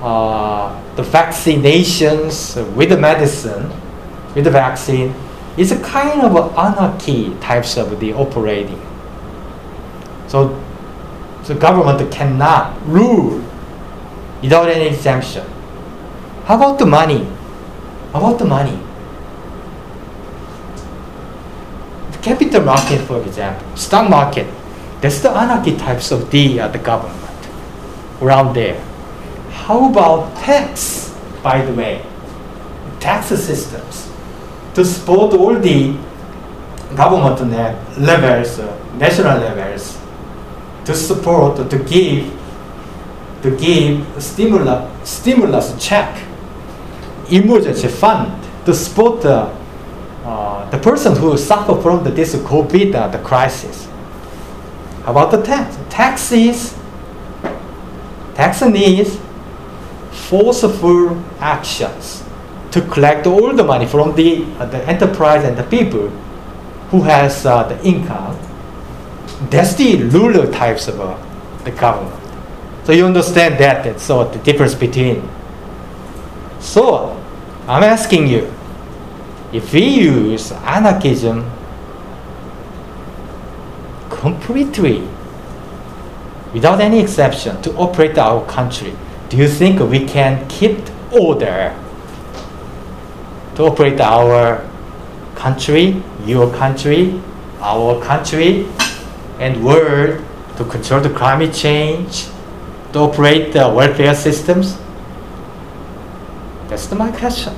uh, 0.03 0.75
the 0.97 1.03
vaccinations 1.03 2.57
with 2.75 2.89
the 2.91 2.99
medicine, 2.99 3.71
with 4.35 4.45
the 4.45 4.51
vaccine, 4.51 5.15
is 5.57 5.71
a 5.71 5.81
kind 5.83 6.21
of 6.23 6.37
anarchy 6.59 7.35
types 7.41 7.77
of 7.77 8.01
the 8.01 8.13
operating. 8.13 8.81
So 10.27 10.59
the 11.45 11.55
government 11.55 12.11
cannot 12.13 12.81
rule 12.87 13.43
without 14.43 14.69
any 14.69 14.87
exemption. 14.87 15.47
How 16.45 16.57
about 16.57 16.79
the 16.79 16.87
money? 16.87 17.25
How 18.13 18.19
about 18.21 18.39
the 18.39 18.45
money? 18.45 18.79
The 22.13 22.19
capital 22.19 22.65
market, 22.65 23.01
for 23.07 23.23
example, 23.23 23.77
stock 23.77 24.09
market, 24.11 24.47
that's 25.01 25.21
the 25.21 25.31
anarchy 25.31 25.77
types 25.77 26.11
of 26.13 26.31
the, 26.31 26.61
uh, 26.61 26.69
the 26.69 26.79
government 26.79 27.49
around 28.21 28.55
there. 28.55 28.81
How 29.51 29.91
about 29.91 30.35
tax, 30.37 31.15
by 31.43 31.65
the 31.65 31.75
way? 31.75 32.05
Tax 33.01 33.27
systems 33.27 34.11
to 34.75 34.85
support 34.85 35.35
all 35.35 35.55
the 35.59 35.97
government 36.95 37.41
levels, 37.99 38.59
uh, 38.59 38.97
national 38.97 39.39
levels, 39.39 39.99
to 40.85 40.95
support, 40.95 41.57
to 41.71 41.79
give, 41.79 42.33
to 43.43 43.57
give 43.57 44.23
stimulus, 44.23 45.09
stimulus 45.09 45.75
check, 45.85 46.27
emergency 47.31 47.89
fund 47.89 48.43
to 48.65 48.75
support 48.75 49.23
the, 49.23 49.51
uh, 50.25 50.69
the 50.71 50.79
person 50.79 51.17
who 51.17 51.37
suffer 51.37 51.81
from 51.81 52.05
the, 52.05 52.11
this 52.11 52.35
COVID 52.35 52.95
uh, 52.95 53.09
the 53.09 53.19
crisis. 53.19 53.87
How 55.05 55.11
about 55.11 55.31
the 55.31 55.43
tax? 55.43 55.77
Taxes, 55.91 56.77
tax 58.35 58.63
needs 58.63 59.19
forceful 60.11 61.23
actions 61.41 62.25
to 62.71 62.81
collect 62.83 63.27
all 63.27 63.53
the 63.53 63.65
money 63.65 63.87
from 63.87 64.15
the, 64.15 64.45
uh, 64.59 64.67
the 64.67 64.83
enterprise 64.89 65.45
and 65.45 65.57
the 65.57 65.65
people 65.65 66.09
who 66.91 67.03
has 67.03 67.45
uh, 67.47 67.63
the 67.65 67.83
income 67.85 68.39
that's 69.51 69.75
the 69.75 70.03
ruler 70.05 70.51
types 70.53 70.89
of 70.89 71.01
uh, 71.01 71.17
the 71.65 71.71
government. 71.71 72.19
So 72.85 72.93
you 72.93 73.07
understand 73.07 73.59
that, 73.59 73.87
and 73.87 74.01
so 74.01 74.25
the 74.25 74.39
difference 74.39 74.75
between. 74.75 75.29
So 76.61 77.11
I'm 77.69 77.83
asking 77.83 78.27
you, 78.27 78.53
if 79.53 79.73
we 79.73 79.85
use 79.85 80.53
anarchism 80.53 81.51
completely, 84.11 85.07
without 86.53 86.81
any 86.81 87.01
exception, 87.01 87.61
to 87.63 87.75
operate 87.77 88.19
our 88.19 88.45
country, 88.47 88.95
do 89.29 89.37
you 89.37 89.49
think 89.49 89.81
we 89.81 90.05
can 90.05 90.47
keep 90.49 90.79
order 91.13 91.77
to 93.55 93.63
operate 93.65 94.01
our 94.01 94.69
country, 95.35 96.03
your 96.25 96.53
country, 96.55 97.21
our 97.61 98.03
country, 98.03 98.67
and 99.43 99.65
world 99.65 100.23
to 100.57 100.65
control 100.65 101.01
the 101.01 101.11
climate 101.11 101.53
change, 101.53 102.27
to 102.93 103.01
operate 103.01 103.53
the 103.53 103.69
welfare 103.69 104.15
systems? 104.15 104.79
That's 106.69 106.91
my 106.93 107.11
question. 107.11 107.55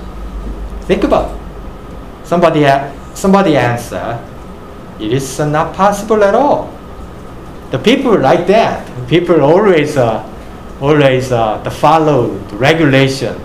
Think 0.88 1.05
about 1.05 1.31
it. 1.31 2.27
Somebody, 2.27 2.64
somebody 3.14 3.57
answer, 3.57 4.18
it 4.99 5.12
is 5.12 5.38
not 5.38 5.75
possible 5.75 6.25
at 6.25 6.35
all. 6.35 6.73
The 7.70 7.79
people 7.79 8.18
like 8.18 8.47
that, 8.47 8.88
people 9.09 9.42
always, 9.42 9.97
uh, 9.97 10.25
always 10.81 11.33
uh, 11.33 11.62
follow 11.70 12.38
the 12.49 12.57
regulation, 12.57 13.37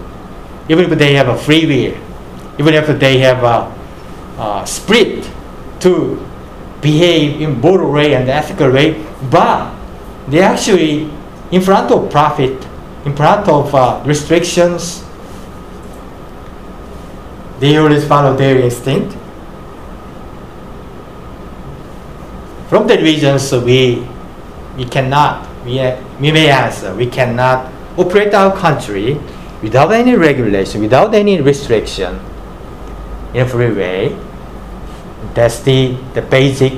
even 0.69 0.91
if 0.91 0.97
they 0.97 1.13
have 1.15 1.27
a 1.27 1.37
free 1.37 1.65
will, 1.65 1.97
even 2.57 2.73
if 2.73 2.87
they 2.99 3.17
have 3.19 3.43
a, 3.43 3.67
a 4.41 4.67
spirit 4.67 5.29
to 5.81 6.28
behave 6.81 7.41
in 7.41 7.59
moral 7.59 7.91
way 7.91 8.13
and 8.13 8.29
ethical 8.29 8.71
way, 8.71 9.05
but 9.29 9.73
they 10.27 10.41
actually, 10.41 11.09
in 11.51 11.61
front 11.61 11.91
of 11.91 12.09
profit, 12.11 12.65
in 13.05 13.15
front 13.15 13.47
of 13.47 13.73
uh, 13.73 14.01
restrictions, 14.05 15.03
they 17.59 17.75
always 17.77 18.07
follow 18.07 18.35
their 18.35 18.59
instinct. 18.59 19.15
From 22.69 22.87
the 22.87 22.97
reasons 22.97 23.51
we, 23.51 24.07
we 24.77 24.85
cannot, 24.85 25.47
we, 25.65 25.81
we 26.19 26.31
may 26.31 26.49
answer, 26.49 26.93
we 26.93 27.07
cannot 27.07 27.71
operate 27.97 28.33
our 28.33 28.55
country 28.55 29.19
without 29.61 29.91
any 29.91 30.15
regulation, 30.15 30.81
without 30.81 31.13
any 31.13 31.41
restriction 31.41 32.19
in 33.33 33.41
a 33.41 33.49
free 33.49 33.71
way 33.73 34.28
that's 35.39 35.61
the, 35.61 35.95
the 36.15 36.21
basic 36.21 36.73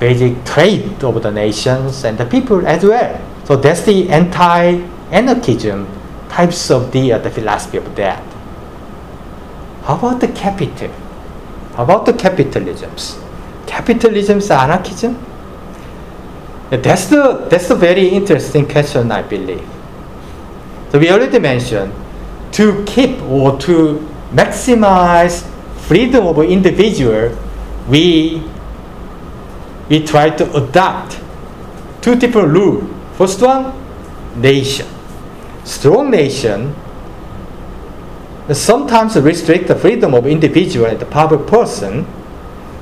basic 0.00 0.42
trait 0.46 1.04
of 1.04 1.22
the 1.22 1.30
nations 1.30 2.02
and 2.04 2.16
the 2.16 2.24
people 2.24 2.66
as 2.66 2.82
well. 2.82 3.20
So 3.44 3.56
that's 3.56 3.82
the 3.82 4.08
anti-anarchism 4.08 5.86
types 6.30 6.70
of 6.70 6.92
the, 6.92 7.12
uh, 7.12 7.18
the 7.18 7.30
philosophy 7.30 7.76
of 7.76 7.94
that. 7.96 8.22
How 9.82 9.96
about 9.98 10.20
the 10.20 10.28
capital? 10.28 10.90
How 11.74 11.84
about 11.84 12.06
the 12.06 12.12
capitalisms? 12.12 13.22
Capitalism's 13.66 14.50
anarchism? 14.50 15.22
That's 16.70 17.06
the 17.06 17.46
that's 17.50 17.68
a 17.68 17.74
very 17.74 18.08
interesting 18.08 18.66
question, 18.66 19.12
I 19.12 19.22
believe. 19.22 19.68
So 20.90 20.98
we 20.98 21.10
already 21.10 21.38
mentioned 21.38 21.92
to 22.52 22.82
keep 22.86 23.20
or 23.22 23.58
to 23.60 24.08
maximize 24.32 25.53
freedom 25.86 26.26
of 26.26 26.38
individual, 26.38 27.36
we 27.88 28.42
we 29.88 30.04
try 30.04 30.30
to 30.30 30.44
adopt 30.56 31.20
two 32.00 32.16
different 32.16 32.48
rules. 32.48 32.84
First 33.16 33.42
one, 33.42 33.72
nation. 34.40 34.86
Strong 35.64 36.10
nation 36.10 36.74
sometimes 38.52 39.16
restrict 39.16 39.68
the 39.68 39.74
freedom 39.74 40.14
of 40.14 40.26
individual 40.26 40.86
and 40.86 40.98
the 40.98 41.06
public 41.06 41.46
person, 41.46 42.06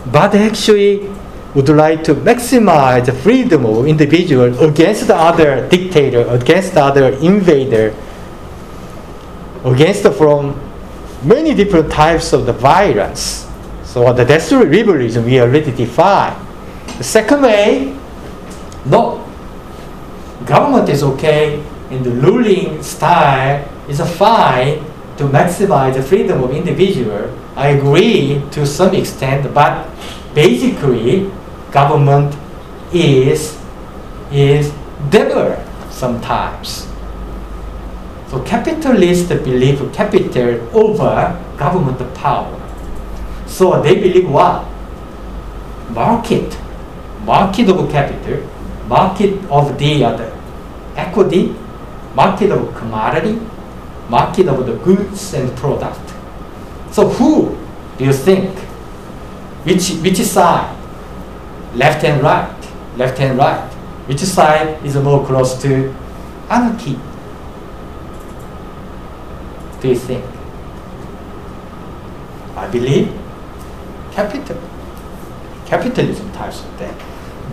but 0.06 0.34
actually 0.34 1.08
would 1.54 1.68
like 1.68 2.02
to 2.02 2.14
maximize 2.14 3.06
the 3.06 3.12
freedom 3.12 3.66
of 3.66 3.86
individual 3.86 4.58
against 4.64 5.06
the 5.06 5.14
other 5.14 5.68
dictator, 5.68 6.26
against 6.28 6.74
the 6.74 6.82
other 6.82 7.12
invader, 7.18 7.94
against 9.64 10.02
the 10.02 10.10
from 10.10 10.58
many 11.24 11.54
different 11.54 11.90
types 11.90 12.32
of 12.32 12.46
the 12.46 12.52
violence. 12.52 13.48
So 13.84 14.12
the 14.12 14.24
desperate 14.24 14.70
liberalism 14.70 15.24
we 15.24 15.40
already 15.40 15.70
defined. 15.70 16.36
The 16.98 17.04
second 17.04 17.42
way, 17.42 17.96
no, 18.86 19.24
government 20.46 20.88
is 20.88 21.02
okay 21.02 21.62
and 21.90 22.04
the 22.04 22.10
ruling 22.10 22.82
style 22.82 23.68
is 23.88 24.00
fine 24.16 24.84
to 25.18 25.24
maximize 25.24 25.94
the 25.94 26.02
freedom 26.02 26.42
of 26.42 26.50
individual. 26.50 27.30
I 27.54 27.68
agree 27.68 28.42
to 28.52 28.66
some 28.66 28.94
extent, 28.94 29.52
but 29.52 29.88
basically 30.34 31.30
government 31.70 32.34
is 32.92 33.58
is 34.32 34.72
devil 35.10 35.56
sometimes. 35.90 36.91
So 38.32 38.42
capitalists 38.44 39.28
believe 39.28 39.92
capital 39.92 40.54
over 40.74 41.38
government 41.58 42.14
power. 42.14 42.58
So 43.46 43.82
they 43.82 43.96
believe 43.96 44.30
what? 44.30 44.64
Market, 45.90 46.56
market 47.26 47.68
of 47.68 47.90
capital, 47.90 48.48
market 48.88 49.34
of 49.50 49.78
the, 49.78 49.98
the 49.98 50.32
equity, 50.96 51.54
market 52.14 52.50
of 52.52 52.74
commodity, 52.74 53.38
market 54.08 54.48
of 54.48 54.64
the 54.64 54.76
goods 54.76 55.34
and 55.34 55.54
product. 55.58 56.14
So 56.90 57.10
who 57.10 57.58
do 57.98 58.06
you 58.06 58.14
think? 58.14 58.58
Which 59.66 59.90
which 60.00 60.22
side? 60.22 60.74
Left 61.74 62.02
and 62.02 62.22
right. 62.22 62.96
Left 62.96 63.20
and 63.20 63.36
right. 63.36 63.68
Which 64.08 64.20
side 64.20 64.82
is 64.86 64.96
more 64.96 65.22
close 65.26 65.60
to 65.60 65.94
anarchy? 66.48 66.98
Do 69.82 69.88
you 69.88 69.96
think? 69.96 70.24
I 72.54 72.68
believe 72.70 73.10
capital. 74.12 74.60
Capitalism 75.66 76.30
types 76.30 76.62
of 76.62 76.78
that. 76.78 76.94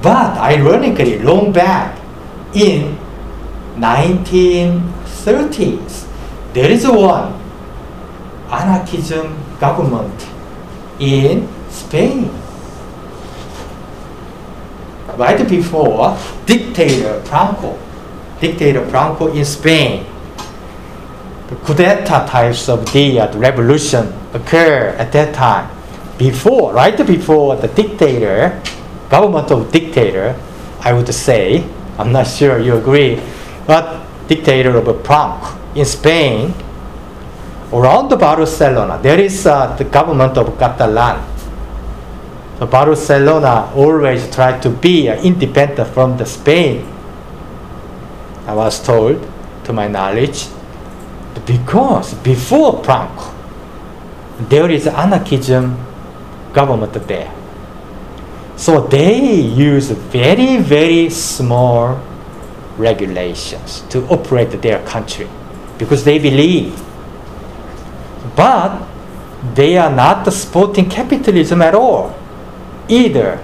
But 0.03 0.37
ironically, 0.37 1.17
long 1.19 1.51
back 1.51 1.99
in 2.53 2.95
1930s, 3.77 6.05
there 6.53 6.69
is 6.69 6.85
one 6.85 7.33
anarchism 8.51 9.35
government 9.59 10.27
in 10.99 11.49
Spain. 11.71 12.29
Right 15.17 15.49
before 15.49 16.15
dictator 16.45 17.23
Franco, 17.23 17.79
dictator 18.39 18.85
Franco 18.85 19.33
in 19.33 19.43
Spain, 19.43 20.05
the 21.49 21.55
coup 21.65 21.73
d'etat 21.73 22.27
types 22.27 22.69
of 22.69 22.85
the 22.93 23.19
uh, 23.19 23.37
revolution 23.37 24.13
occur 24.33 24.93
at 24.99 25.11
that 25.11 25.33
time. 25.33 25.67
Before, 26.19 26.73
right 26.73 26.95
before 27.07 27.55
the 27.55 27.67
dictator, 27.67 28.61
government 29.09 29.49
of 29.49 29.71
dictator, 29.71 30.35
I 30.81 30.93
would 30.93 31.11
say, 31.11 31.65
I'm 31.97 32.11
not 32.11 32.27
sure 32.27 32.59
you 32.59 32.77
agree, 32.77 33.19
but 33.65 34.05
dictator 34.27 34.77
of 34.77 34.85
Franco 35.03 35.57
in 35.73 35.85
Spain, 35.85 36.53
around 37.73 38.09
Barcelona, 38.09 38.99
there 39.01 39.19
is 39.19 39.47
uh, 39.47 39.75
the 39.75 39.85
government 39.85 40.37
of 40.37 40.57
Catalan. 40.59 41.25
So 42.59 42.67
Barcelona 42.67 43.71
always 43.75 44.29
tried 44.29 44.61
to 44.61 44.69
be 44.69 45.09
uh, 45.09 45.19
independent 45.23 45.87
from 45.95 46.17
the 46.17 46.25
Spain. 46.25 46.85
I 48.45 48.53
was 48.53 48.83
told, 48.83 49.25
to 49.63 49.73
my 49.73 49.87
knowledge, 49.87 50.45
because 51.49 52.13
before 52.13 52.83
Franco, 52.83 53.33
there 54.49 54.69
is 54.69 54.85
anarchism 54.85 55.83
government 56.53 56.93
there. 57.07 57.33
So 58.55 58.85
they 58.85 59.41
use 59.41 59.89
very, 59.89 60.57
very 60.57 61.09
small 61.09 61.99
regulations 62.77 63.81
to 63.89 64.05
operate 64.09 64.61
their 64.61 64.85
country 64.85 65.27
because 65.79 66.03
they 66.03 66.19
believe. 66.19 66.79
But 68.35 68.85
they 69.55 69.75
are 69.75 69.89
not 69.89 70.31
supporting 70.31 70.87
capitalism 70.87 71.63
at 71.63 71.73
all 71.73 72.13
either. 72.87 73.43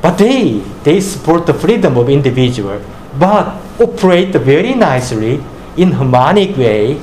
But 0.00 0.16
they, 0.16 0.60
they 0.84 1.00
support 1.02 1.44
the 1.44 1.52
freedom 1.52 1.98
of 1.98 2.08
individual, 2.08 2.80
but 3.18 3.60
operate 3.78 4.32
very 4.32 4.74
nicely 4.74 5.42
in 5.76 5.92
harmonic 5.92 6.56
way, 6.56 7.00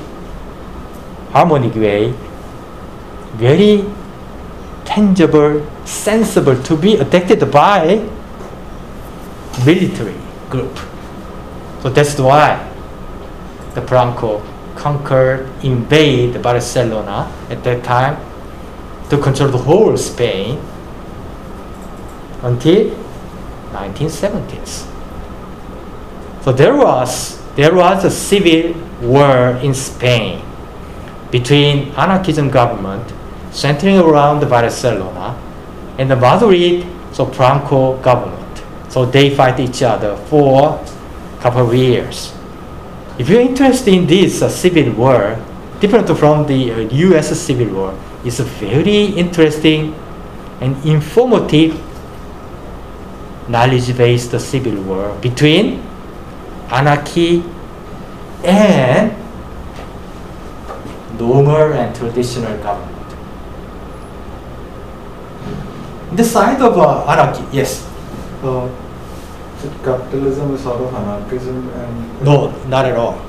harmonic 1.30 1.74
way, 1.74 2.12
very 3.34 3.84
tangible, 4.84 5.64
sensible 5.84 6.60
to 6.62 6.76
be 6.76 6.96
attacked 6.96 7.50
by 7.50 8.06
military 9.64 10.14
group. 10.50 10.78
So 11.82 11.90
that's 11.90 12.18
why 12.18 12.70
the 13.74 13.82
Franco 13.82 14.42
conquered, 14.74 15.48
invade 15.62 16.42
Barcelona 16.42 17.32
at 17.50 17.62
that 17.64 17.84
time 17.84 18.16
to 19.10 19.18
control 19.18 19.50
the 19.50 19.58
whole 19.58 19.96
Spain 19.96 20.58
until 22.42 22.90
1970s. 23.72 24.90
So 26.42 26.52
there 26.52 26.76
was 26.76 27.43
there 27.56 27.74
was 27.74 28.04
a 28.04 28.10
civil 28.10 28.74
war 29.00 29.58
in 29.62 29.74
Spain 29.74 30.42
between 31.30 31.90
anarchism 31.96 32.50
government 32.50 33.12
centering 33.52 33.98
around 33.98 34.40
Barcelona 34.48 35.38
and 35.98 36.10
the 36.10 36.16
Madrid 36.16 36.86
so 37.14 37.26
Franco 37.26 37.96
government. 37.98 38.62
So 38.88 39.06
they 39.06 39.34
fight 39.34 39.60
each 39.60 39.82
other 39.82 40.16
for 40.28 40.80
a 40.80 41.42
couple 41.42 41.68
of 41.68 41.74
years. 41.74 42.34
If 43.18 43.28
you're 43.28 43.40
interested 43.40 43.94
in 43.94 44.06
this 44.06 44.42
uh, 44.42 44.48
civil 44.48 44.92
war, 44.92 45.38
different 45.80 46.08
from 46.18 46.46
the 46.46 46.72
uh, 46.72 46.78
U.S. 47.08 47.38
civil 47.40 47.72
war, 47.72 47.98
it's 48.24 48.40
a 48.40 48.44
very 48.44 49.06
interesting 49.14 49.94
and 50.60 50.76
informative 50.84 51.80
knowledge-based 53.48 54.38
civil 54.40 54.82
war 54.82 55.16
between 55.20 55.82
anarchy 56.70 57.42
and 58.44 59.12
normal 61.18 61.72
and 61.72 61.94
traditional 61.94 62.56
government. 62.58 62.90
The 66.16 66.24
side 66.24 66.60
of 66.62 66.78
uh, 66.78 67.04
anarchy, 67.06 67.44
yes. 67.56 67.84
Uh, 68.42 68.68
so 69.60 69.70
capitalism 69.82 70.54
is 70.54 70.62
sort 70.62 70.80
of 70.80 70.94
anarchism 70.94 71.68
and 71.70 72.22
No, 72.22 72.50
not 72.68 72.84
at 72.84 72.96
all. 72.96 73.20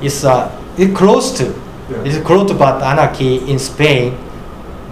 It's 0.00 0.24
uh, 0.24 0.50
it 0.78 0.94
close 0.96 1.36
to. 1.38 1.44
Yeah. 1.90 2.02
It's 2.04 2.24
close 2.24 2.48
to, 2.50 2.54
but 2.56 2.82
anarchy 2.82 3.38
in 3.50 3.58
Spain 3.58 4.16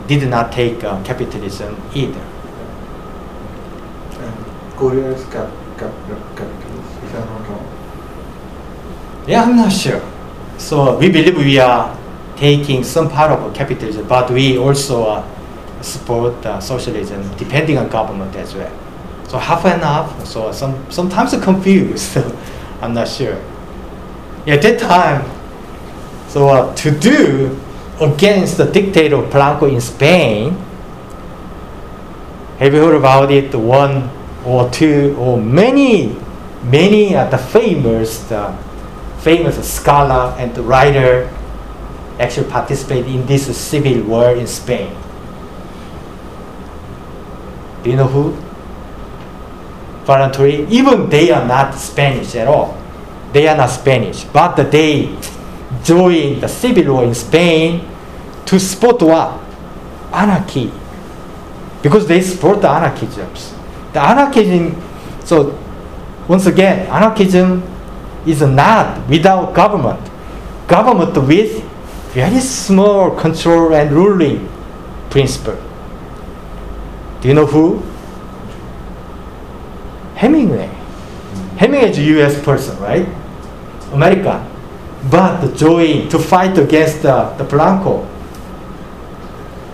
did 0.08 0.28
not 0.28 0.52
take 0.52 0.82
uh, 0.84 1.02
capitalism 1.04 1.76
either. 1.94 2.20
and 4.20 4.34
Korea 4.76 5.12
is 5.12 5.24
cap, 5.26 5.48
cap, 5.78 5.92
capitalist, 6.34 7.02
if 7.04 7.14
I'm 7.14 7.26
not 7.26 7.48
wrong. 7.48 7.66
Yeah, 9.28 9.42
I'm 9.42 9.56
not 9.56 9.70
sure. 9.70 10.00
So 10.56 10.96
we 10.96 11.10
believe 11.10 11.36
we 11.36 11.58
are 11.58 11.94
taking 12.36 12.82
some 12.82 13.10
part 13.10 13.30
of 13.30 13.52
capitalism, 13.52 14.08
but 14.08 14.30
we 14.30 14.56
also 14.56 15.04
uh, 15.04 15.82
support 15.82 16.34
uh, 16.46 16.58
socialism, 16.60 17.20
depending 17.36 17.76
on 17.76 17.90
government 17.90 18.34
as 18.36 18.54
well. 18.54 18.72
So 19.28 19.36
half 19.36 19.66
and 19.66 19.82
half. 19.82 20.24
So 20.24 20.50
some 20.50 20.90
sometimes 20.90 21.36
confused. 21.44 22.16
I'm 22.80 22.94
not 22.94 23.06
sure. 23.06 23.36
At 24.46 24.62
that 24.62 24.80
time, 24.80 25.30
so 26.28 26.48
uh, 26.48 26.74
to 26.76 26.90
do 26.90 27.60
against 28.00 28.56
the 28.56 28.64
dictator 28.64 29.28
Franco 29.28 29.66
in 29.66 29.82
Spain, 29.82 30.52
have 32.58 32.72
you 32.72 32.80
heard 32.80 32.96
about 32.96 33.30
it? 33.30 33.54
One 33.54 34.08
or 34.46 34.70
two 34.70 35.14
or 35.18 35.36
many, 35.36 36.16
many 36.64 37.14
uh, 37.14 37.28
the 37.28 37.36
famous, 37.36 38.20
the 38.20 38.56
famous 39.28 39.60
scholar 39.60 40.34
and 40.38 40.56
writer 40.56 41.28
actually 42.18 42.48
participate 42.48 43.04
in 43.04 43.26
this 43.26 43.44
civil 43.54 44.02
war 44.04 44.34
in 44.34 44.46
Spain. 44.46 44.88
Do 47.82 47.90
you 47.90 47.96
know 47.96 48.08
who? 48.08 48.32
Voluntary. 50.06 50.64
Even 50.70 51.10
they 51.10 51.30
are 51.30 51.46
not 51.46 51.74
Spanish 51.74 52.34
at 52.36 52.48
all. 52.48 52.72
They 53.34 53.46
are 53.46 53.54
not 53.54 53.68
Spanish, 53.68 54.24
but 54.24 54.56
they 54.72 55.14
joined 55.84 56.40
the 56.40 56.48
civil 56.48 56.94
war 56.94 57.04
in 57.04 57.14
Spain 57.14 57.86
to 58.46 58.58
support 58.58 59.02
what? 59.02 59.38
Anarchy. 60.10 60.72
Because 61.82 62.08
they 62.08 62.22
support 62.22 62.62
the 62.62 62.68
anarchisms. 62.68 63.52
The 63.92 64.00
anarchism, 64.00 64.80
so 65.26 65.52
once 66.26 66.46
again, 66.46 66.86
anarchism 66.88 67.62
is 68.26 68.40
not 68.42 69.09
without 69.09 69.54
government. 69.54 70.00
Government 70.66 71.16
with 71.26 71.62
very 72.12 72.40
small 72.40 73.11
control 73.11 73.74
and 73.74 73.92
ruling 73.92 74.48
principle. 75.11 75.57
Do 77.20 77.28
you 77.28 77.35
know 77.35 77.46
who? 77.46 77.83
Hemingway. 80.14 80.68
Hemingway 81.57 81.90
is 81.90 81.98
a 81.98 82.02
US 82.02 82.42
person, 82.42 82.78
right? 82.81 83.09
America. 83.92 84.46
But 85.11 85.54
joined 85.54 86.11
to 86.11 86.18
fight 86.18 86.59
against 86.59 87.02
the, 87.02 87.35
the 87.38 87.44
Blanco. 87.44 88.07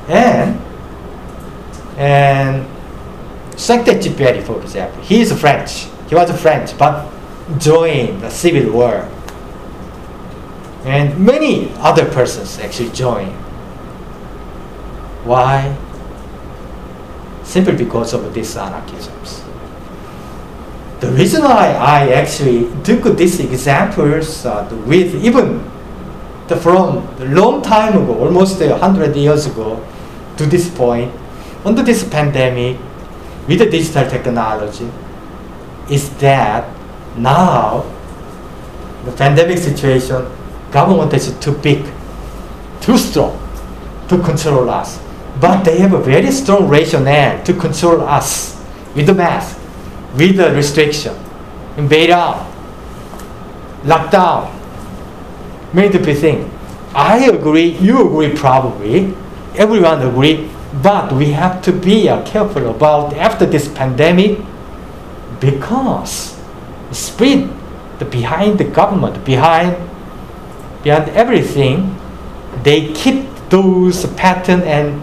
And 0.08 0.60
and 1.96 2.66
Saint-Exupéry, 3.56 4.42
for 4.42 4.60
example, 4.60 5.02
he 5.02 5.20
is 5.20 5.32
French. 5.38 5.86
He 6.08 6.14
was 6.14 6.30
French, 6.40 6.76
but 6.76 7.06
joined 7.58 8.22
the 8.22 8.30
civil 8.30 8.72
war. 8.72 9.08
And 10.84 11.18
many 11.24 11.72
other 11.78 12.04
persons 12.10 12.58
actually 12.58 12.90
joined. 12.90 13.32
Why? 15.24 15.76
Simply 17.42 17.76
because 17.76 18.12
of 18.12 18.32
these 18.34 18.54
anarchisms. 18.56 19.42
the 21.00 21.10
reason 21.12 21.42
why 21.42 21.72
I 21.72 22.12
actually 22.12 22.70
took 22.82 23.16
these 23.16 23.40
examples 23.40 24.46
uh, 24.46 24.68
with 24.86 25.14
even 25.22 25.60
the, 26.48 26.56
from 26.56 27.06
a 27.20 27.24
long 27.26 27.62
time 27.62 27.96
ago, 28.02 28.18
almost 28.18 28.60
a 28.60 28.76
hundred 28.76 29.16
years 29.16 29.46
ago, 29.46 29.84
to 30.36 30.46
this 30.46 30.68
point, 30.70 31.12
under 31.64 31.82
this 31.82 32.04
pandemic, 32.04 32.78
with 33.48 33.58
the 33.58 33.68
digital 33.68 34.08
technology, 34.08 34.90
is 35.90 36.08
that 36.16 36.64
now 37.16 37.84
the 39.04 39.12
pandemic 39.12 39.58
situation, 39.58 40.26
government 40.70 41.12
is 41.12 41.32
too 41.38 41.52
big, 41.52 41.84
too 42.80 42.96
strong 42.96 43.38
to 44.08 44.18
control 44.22 44.68
us. 44.70 45.00
But 45.40 45.64
they 45.64 45.78
have 45.78 45.92
a 45.92 45.98
very 46.00 46.30
strong 46.30 46.68
rationale 46.68 47.42
to 47.44 47.52
control 47.54 48.00
us 48.02 48.60
with 48.94 49.06
the 49.06 49.14
mask, 49.14 49.58
with 50.16 50.36
the 50.36 50.54
restriction, 50.54 51.14
invade 51.76 52.10
out, 52.10 52.50
lockdown, 53.82 54.52
many 55.74 55.90
different 55.90 56.18
things. 56.18 56.50
I 56.94 57.26
agree, 57.26 57.76
you 57.78 58.06
agree 58.06 58.34
probably, 58.34 59.14
everyone 59.56 60.02
agree, 60.02 60.48
but 60.82 61.12
we 61.12 61.32
have 61.32 61.62
to 61.62 61.72
be 61.72 62.06
careful 62.24 62.70
about 62.70 63.12
after 63.14 63.44
this 63.44 63.68
pandemic 63.68 64.38
because 65.40 66.33
the 67.98 68.04
behind 68.04 68.58
the 68.58 68.64
government, 68.64 69.24
behind 69.24 69.76
behind 70.82 71.08
everything, 71.10 71.96
they 72.62 72.92
keep 72.92 73.26
those 73.48 74.04
pattern 74.14 74.62
and 74.62 75.00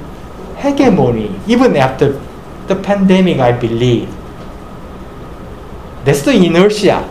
hegemony 0.58 1.34
even 1.48 1.76
after 1.76 2.22
the 2.68 2.76
pandemic, 2.76 3.40
I 3.40 3.52
believe. 3.52 4.08
That's 6.06 6.22
the 6.22 6.32
inertia, 6.32 7.04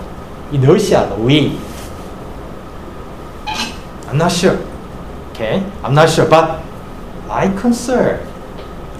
inertia 0.53 1.15
we. 1.19 1.59
I'm 4.09 4.19
not 4.19 4.33
sure. 4.33 4.59
Okay, 5.31 5.63
I'm 5.83 5.95
not 5.95 6.11
sure, 6.11 6.27
but 6.27 6.63
I 7.29 7.49
concern. 7.49 8.27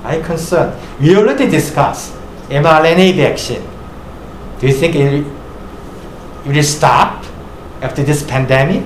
I 0.05 0.21
concern. 0.21 0.79
We 1.01 1.17
already 1.17 1.49
discussed 1.49 2.15
mRNA 2.49 3.17
vaccine. 3.17 3.63
Do 4.61 4.67
you 4.67 4.75
think 4.75 4.95
it, 4.95 5.27
it 6.51 6.57
will 6.57 6.63
stop 6.63 7.25
after 7.81 8.03
this 8.03 8.23
pandemic? 8.23 8.85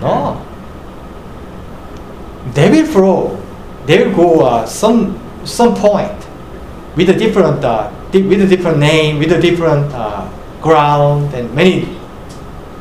No. 0.00 0.44
They 2.52 2.70
will 2.70 2.92
grow. 2.92 3.42
They 3.86 4.04
will 4.04 4.14
go 4.14 4.40
uh, 4.46 4.66
some 4.66 5.20
some 5.44 5.74
point 5.74 6.26
with 6.96 7.10
a 7.10 7.14
different 7.14 7.64
uh, 7.64 7.90
with 8.12 8.42
a 8.42 8.46
different 8.46 8.78
name, 8.78 9.18
with 9.18 9.32
a 9.32 9.40
different 9.40 9.92
uh, 9.94 10.28
ground, 10.60 11.32
and 11.34 11.52
many 11.54 11.86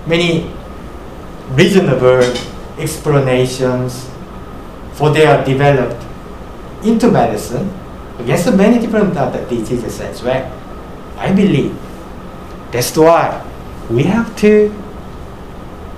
many 0.07 0.49
reasonable 1.51 2.25
explanations 2.79 4.09
for 4.93 5.11
their 5.11 5.43
developed 5.45 6.01
into 6.83 7.11
medicine 7.11 7.69
against 8.19 8.51
many 8.55 8.79
different 8.79 9.15
uh, 9.17 9.29
diseases 9.45 9.99
as 10.01 10.23
well. 10.23 10.51
I 11.17 11.31
believe 11.31 11.77
that's 12.71 12.95
why 12.97 13.45
we 13.89 14.03
have 14.03 14.35
to 14.37 14.73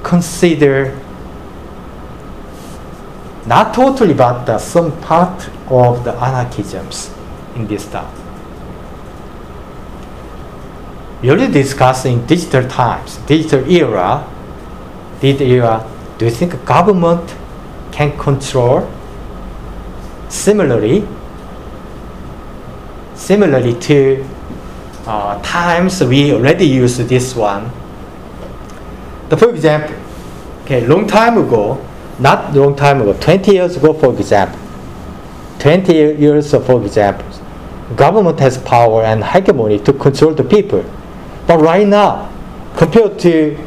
consider 0.04 1.00
not 3.46 3.74
totally, 3.74 4.14
but 4.14 4.50
uh, 4.50 4.58
some 4.58 4.92
part 5.02 5.50
of 5.70 6.04
the 6.04 6.12
anarchisms 6.12 7.16
in 7.56 7.66
this 7.68 7.86
stuff. 7.86 8.14
Discussed 11.22 12.06
in 12.06 12.26
digital 12.26 12.68
times, 12.68 13.18
digital 13.26 13.70
era, 13.70 14.28
digital 15.22 15.48
era, 15.48 15.92
do 16.18 16.26
you 16.26 16.32
think 16.32 16.66
government 16.66 17.34
can 17.92 18.18
control 18.18 18.92
similarly 20.30 21.08
similarly 23.18 23.74
to 23.74 24.24
uh, 25.08 25.42
times 25.42 26.04
we 26.04 26.34
already 26.34 26.66
use 26.66 26.98
this 26.98 27.36
one. 27.36 27.72
The, 29.30 29.38
for 29.38 29.50
example 29.50 29.96
okay 30.64 30.86
long 30.86 31.08
time 31.08 31.38
ago 31.38 31.86
not 32.20 32.54
long 32.54 32.76
time 32.76 33.02
ago 33.02 33.14
20 33.14 33.52
years 33.52 33.78
ago 33.78 33.94
for 33.94 34.14
example 34.14 34.60
20 35.60 35.94
years 35.94 36.52
for 36.52 36.86
example 36.86 37.26
government 37.96 38.40
has 38.40 38.58
power 38.58 39.04
and 39.04 39.24
hegemony 39.24 39.80
to 39.80 39.94
control 39.94 40.34
the 40.34 40.44
people. 40.44 40.84
But 41.48 41.62
right 41.62 41.88
now 41.88 42.32
compared 42.76 43.18
to 43.20 43.58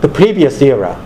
the 0.00 0.08
previous 0.08 0.60
era 0.62 0.96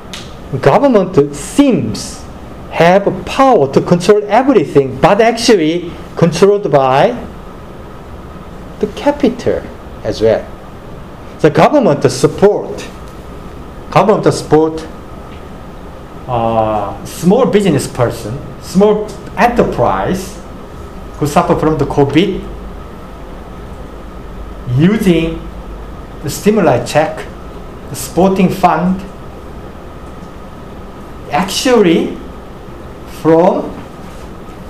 government 0.63 1.35
seems 1.35 2.23
have 2.71 3.05
power 3.25 3.73
to 3.73 3.81
control 3.81 4.23
everything, 4.27 5.01
but 5.01 5.21
actually 5.21 5.91
controlled 6.17 6.71
by 6.71 7.11
the 8.81 8.87
capital 8.89 9.63
as 10.05 10.21
well. 10.21 10.45
The 11.41 11.51
government 11.51 12.11
support, 12.11 12.89
government 13.91 14.33
support 14.33 14.87
uh, 16.29 17.05
small 17.05 17.47
business 17.47 17.87
person, 17.87 18.39
small 18.63 19.09
enterprise 19.37 20.41
who 21.19 21.27
suffer 21.27 21.57
from 21.57 21.79
the 21.79 21.85
COVID 21.87 22.43
using 24.77 25.41
the 26.23 26.31
stimuli 26.31 26.85
check, 26.85 27.25
the 27.91 27.97
sporting 27.97 28.49
fund, 28.49 29.01
actually 31.31 32.17
from 33.23 33.73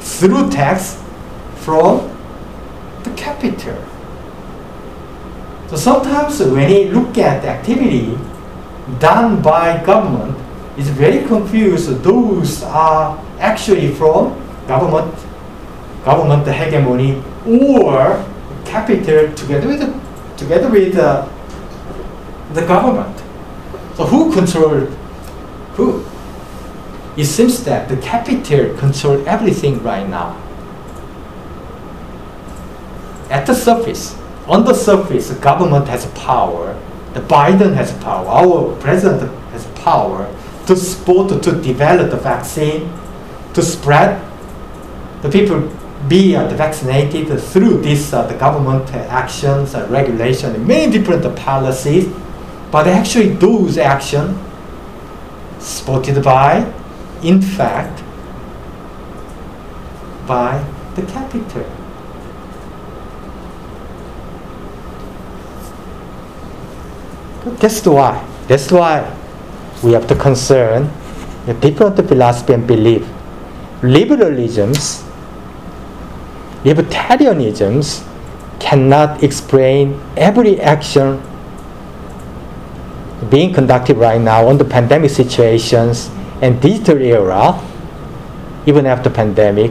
through 0.01 0.51
tax 0.51 1.03
from 1.57 2.15
the 3.03 3.11
capital. 3.17 3.77
So 5.69 5.77
sometimes 5.77 6.41
when 6.41 6.71
you 6.71 6.93
look 6.93 7.19
at 7.19 7.43
the 7.43 7.49
activity 7.49 8.17
done 9.01 9.43
by 9.43 9.83
government, 9.85 10.39
it's 10.77 10.89
very 10.89 11.27
confused. 11.27 11.89
Those 12.05 12.63
are 12.63 13.19
actually 13.39 13.93
from 13.95 14.39
government, 14.69 15.13
government 16.05 16.47
hegemony, 16.47 17.23
or 17.45 18.25
capital 18.65 19.33
together 19.35 19.67
with 19.67 19.81
the, 19.81 20.37
together 20.37 20.71
with 20.71 20.97
uh, 20.97 21.29
the 22.53 22.65
government. 22.67 23.19
So 23.97 24.05
who 24.05 24.33
control 24.33 24.87
who? 25.75 26.05
It 27.17 27.25
seems 27.25 27.65
that 27.65 27.89
the 27.89 27.97
capital 27.97 28.77
control 28.77 29.27
everything 29.27 29.83
right 29.83 30.07
now. 30.09 30.43
At 33.31 33.47
the 33.47 33.55
surface, 33.55 34.15
on 34.49 34.65
the 34.65 34.75
surface, 34.75 35.29
the 35.29 35.39
government 35.41 35.89
has 35.89 36.07
power. 36.13 36.81
The 37.15 37.21
Biden 37.21 37.75
has 37.75 37.93
power. 38.05 38.27
Our 38.27 38.77
president 38.77 39.33
has 39.51 39.67
power 39.81 40.33
to 40.67 40.77
support, 40.77 41.43
to 41.43 41.53
develop 41.63 42.11
the 42.11 42.17
vaccine, 42.17 42.93
to 43.55 43.63
spread 43.63 44.23
the 45.23 45.31
people 45.31 45.73
be 46.09 46.37
uh, 46.37 46.47
vaccinated 46.49 47.41
through 47.41 47.81
this 47.81 48.13
uh, 48.13 48.23
the 48.27 48.35
government 48.35 48.89
actions, 48.95 49.75
uh, 49.75 49.87
regulation, 49.89 50.67
many 50.67 50.93
different 50.93 51.25
policies. 51.37 52.07
But 52.71 52.87
actually, 52.87 53.31
those 53.31 53.79
actions 53.79 54.39
supported 55.59 56.23
by 56.23 56.71
in 57.23 57.41
fact, 57.41 58.03
by 60.27 60.65
the 60.95 61.03
capital. 61.03 61.67
That's 67.47 67.87
why. 67.87 68.27
That's 68.49 68.73
why 68.73 69.07
we 69.83 69.93
have 69.93 70.07
to 70.09 70.17
concern 70.17 70.91
the 71.47 71.55
different 71.55 71.97
philosophy 72.09 72.55
and 72.55 72.67
belief. 72.67 73.07
Liberalisms, 73.83 75.07
libertarianisms 76.65 78.05
cannot 78.59 79.23
explain 79.23 80.01
every 80.17 80.61
action 80.61 81.23
being 83.31 83.55
conducted 83.55 83.97
right 83.97 84.21
now 84.21 84.49
on 84.49 84.59
the 84.59 84.65
pandemic 84.65 85.11
situations 85.11 86.11
and 86.43 86.61
digital 86.61 87.01
era, 87.01 87.63
even 88.67 88.87
after 88.87 89.09
pandemic. 89.09 89.71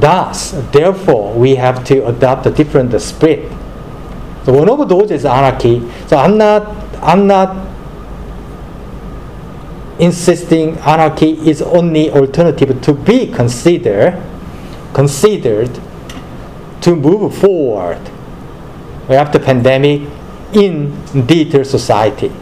Thus, 0.00 0.50
therefore, 0.72 1.34
we 1.34 1.54
have 1.54 1.84
to 1.84 2.06
adopt 2.06 2.46
a 2.46 2.50
different 2.50 3.00
spirit. 3.00 3.52
So 4.44 4.52
one 4.52 4.68
of 4.68 4.88
those 4.88 5.10
is 5.10 5.24
anarchy. 5.24 5.82
So 6.06 6.16
I'm 6.18 6.36
not, 6.36 6.68
I'm 7.02 7.26
not 7.26 7.66
insisting 9.98 10.76
anarchy 10.78 11.32
is 11.48 11.62
only 11.62 12.10
alternative 12.10 12.80
to 12.82 12.92
be 12.92 13.26
considered, 13.32 14.20
considered 14.92 15.80
to 16.82 16.94
move 16.94 17.36
forward 17.36 18.00
after 19.08 19.38
pandemic 19.38 20.02
in 20.52 21.26
digital 21.26 21.64
society. 21.64 22.32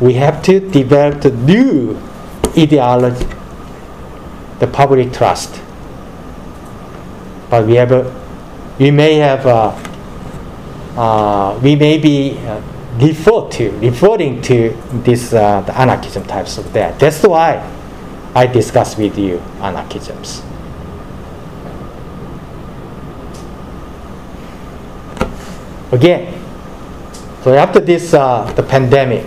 We 0.00 0.14
have 0.14 0.42
to 0.44 0.60
develop 0.60 1.22
the 1.22 1.30
new 1.30 2.00
ideology, 2.56 3.26
the 4.58 4.66
public 4.66 5.12
trust. 5.12 5.60
But 7.50 7.66
we 7.66 7.74
have, 7.74 7.92
a, 7.92 8.14
we 8.78 8.90
may 8.90 9.14
have, 9.16 9.46
a, 9.46 9.70
uh, 10.98 11.56
we 11.62 11.76
may 11.76 11.96
be 11.96 12.36
uh, 12.38 12.60
to, 12.98 13.70
referring 13.78 14.42
to 14.42 14.76
this 15.04 15.32
uh, 15.32 15.60
the 15.60 15.78
anarchism 15.78 16.24
types 16.24 16.58
of 16.58 16.72
that. 16.72 16.98
That's 16.98 17.22
why 17.22 17.62
I 18.34 18.48
discuss 18.48 18.98
with 18.98 19.16
you 19.16 19.38
anarchisms. 19.60 20.42
Again, 25.92 26.34
so 27.44 27.54
after 27.54 27.78
this, 27.78 28.12
uh, 28.12 28.52
the 28.56 28.62
pandemic, 28.64 29.24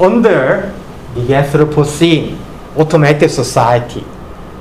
under 0.00 0.74
the 1.14 1.20
Anthropocene 1.20 2.36
automated 2.76 3.30
society, 3.30 4.04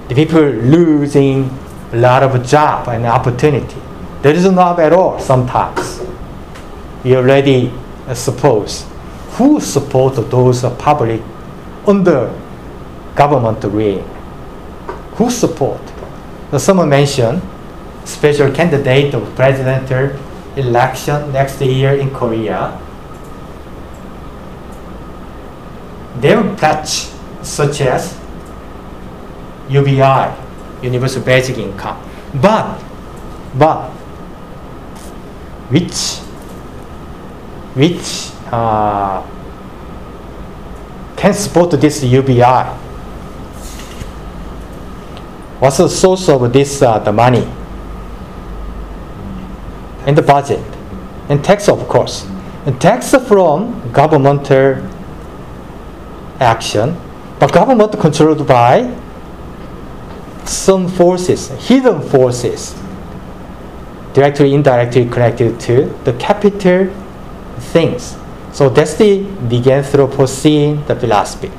the 0.09 0.13
people 0.13 0.43
losing 0.43 1.49
a 1.91 1.97
lot 1.97 2.21
of 2.21 2.45
job 2.45 2.87
and 2.87 3.05
opportunity. 3.07 3.81
There 4.25 4.33
is 4.33 4.43
no 4.49 4.75
at 4.79 4.91
all 4.91 5.19
sometimes. 5.19 6.01
We 7.03 7.15
already 7.15 7.71
suppose 8.15 8.83
who 9.37 9.59
support 9.59 10.15
those 10.31 10.63
public 10.79 11.21
under 11.85 12.33
government 13.13 13.63
reign? 13.65 14.03
Who 15.17 15.29
support? 15.29 15.79
So 16.49 16.57
someone 16.57 16.89
mentioned 16.89 17.39
special 18.03 18.49
candidate 18.51 19.13
of 19.13 19.35
presidential 19.35 20.19
election 20.55 21.31
next 21.31 21.61
year 21.61 21.93
in 21.93 22.09
Korea. 22.09 22.81
Their 26.17 26.41
pledge, 26.55 27.11
such 27.43 27.81
as 27.81 28.19
UBI, 29.69 30.33
Universal 30.81 31.21
Basic 31.21 31.59
Income, 31.59 32.01
but 32.41 32.81
but 33.53 33.94
which 35.69 36.19
which 37.75 38.31
uh, 38.51 39.25
can 41.17 41.33
support 41.33 41.71
this 41.71 42.03
UBI? 42.03 42.63
What's 45.59 45.77
the 45.77 45.89
source 45.89 46.29
of 46.29 46.53
this 46.53 46.81
uh, 46.81 46.99
the 46.99 47.11
money? 47.11 47.47
And 50.05 50.15
the 50.15 50.21
budget, 50.21 50.63
and 51.29 51.43
tax 51.43 51.67
of 51.67 51.87
course, 51.87 52.25
and 52.65 52.79
tax 52.79 53.15
from 53.27 53.91
governmental 53.91 54.85
action, 56.39 56.95
but 57.39 57.51
government 57.51 57.99
controlled 57.99 58.47
by 58.47 58.95
some 60.45 60.87
forces, 60.87 61.49
hidden 61.67 62.01
forces, 62.01 62.75
directly, 64.15 64.53
indirectly 64.53 65.05
connected 65.09 65.59
to 65.59 65.85
the 66.05 66.13
capital 66.13 66.87
things. 67.75 68.15
So 68.53 68.69
that's 68.69 68.93
the 68.95 69.25
Anthropocene, 69.51 70.87
the 70.87 70.95
philosophy. 70.95 71.51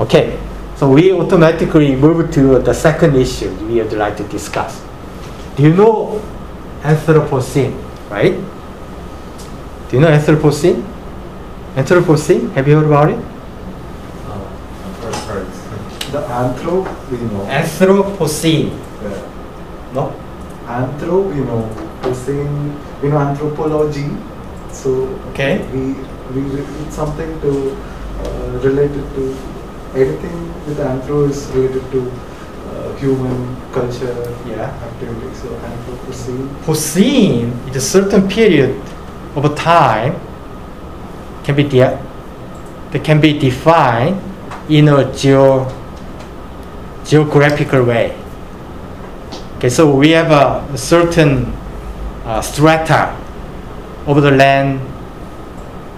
Okay, 0.00 0.40
so 0.76 0.88
we 0.90 1.12
automatically 1.12 1.94
move 1.94 2.32
to 2.32 2.58
the 2.58 2.72
second 2.72 3.14
issue 3.16 3.52
we 3.68 3.82
would 3.82 3.92
like 3.92 4.16
to 4.16 4.24
discuss. 4.24 4.82
Do 5.56 5.62
you 5.62 5.74
know 5.74 6.22
Anthropocene, 6.82 7.76
right? 8.10 8.32
Do 9.90 9.96
you 9.96 10.00
know 10.00 10.08
Anthropocene? 10.08 10.82
Anthropocene, 11.76 12.50
have 12.54 12.66
you 12.66 12.76
heard 12.80 12.86
about 12.86 13.10
it? 13.10 13.20
First 15.02 15.26
heard. 15.26 15.46
The 16.14 16.22
anthro, 16.32 16.86
we 17.10 17.18
know. 17.18 17.44
Anthropocene, 17.44 18.70
Yeah. 19.02 19.20
no? 19.92 20.23
Anthro, 20.66 21.28
we 21.28 21.40
know. 21.40 21.68
Pocene, 22.02 22.74
you 23.02 23.08
know 23.10 23.18
anthropology. 23.18 24.08
So 24.72 25.08
Okay. 25.30 25.64
we 25.72 25.94
we 26.34 26.40
it's 26.84 26.96
something 26.96 27.30
to 27.40 27.76
uh, 28.24 28.60
related 28.62 29.04
to 29.16 29.24
anything 29.94 30.38
with 30.66 30.78
anthro 30.80 31.28
is 31.30 31.46
related 31.54 31.84
to 31.92 32.00
uh, 32.10 32.96
human 32.96 33.56
culture 33.72 34.16
Yeah. 34.48 34.68
activity. 34.88 35.28
So 35.34 35.48
anthropocene. 35.70 36.48
Pocene 36.64 37.52
is 37.70 37.76
a 37.76 37.80
certain 37.80 38.28
period 38.28 38.74
of 39.36 39.54
time 39.54 40.16
can 41.44 41.54
be 41.56 41.62
de- 41.64 41.98
that 42.92 43.04
can 43.04 43.20
be 43.20 43.38
defined 43.38 44.16
in 44.68 44.88
a 44.88 45.12
geo- 45.12 45.66
geographical 47.04 47.84
way. 47.84 48.16
Okay, 49.56 49.68
so 49.68 49.94
we 49.94 50.10
have 50.10 50.30
a, 50.30 50.76
certain 50.76 51.46
uh, 52.24 52.40
strata 52.40 53.16
of 54.06 54.22
the 54.22 54.30
land. 54.30 54.80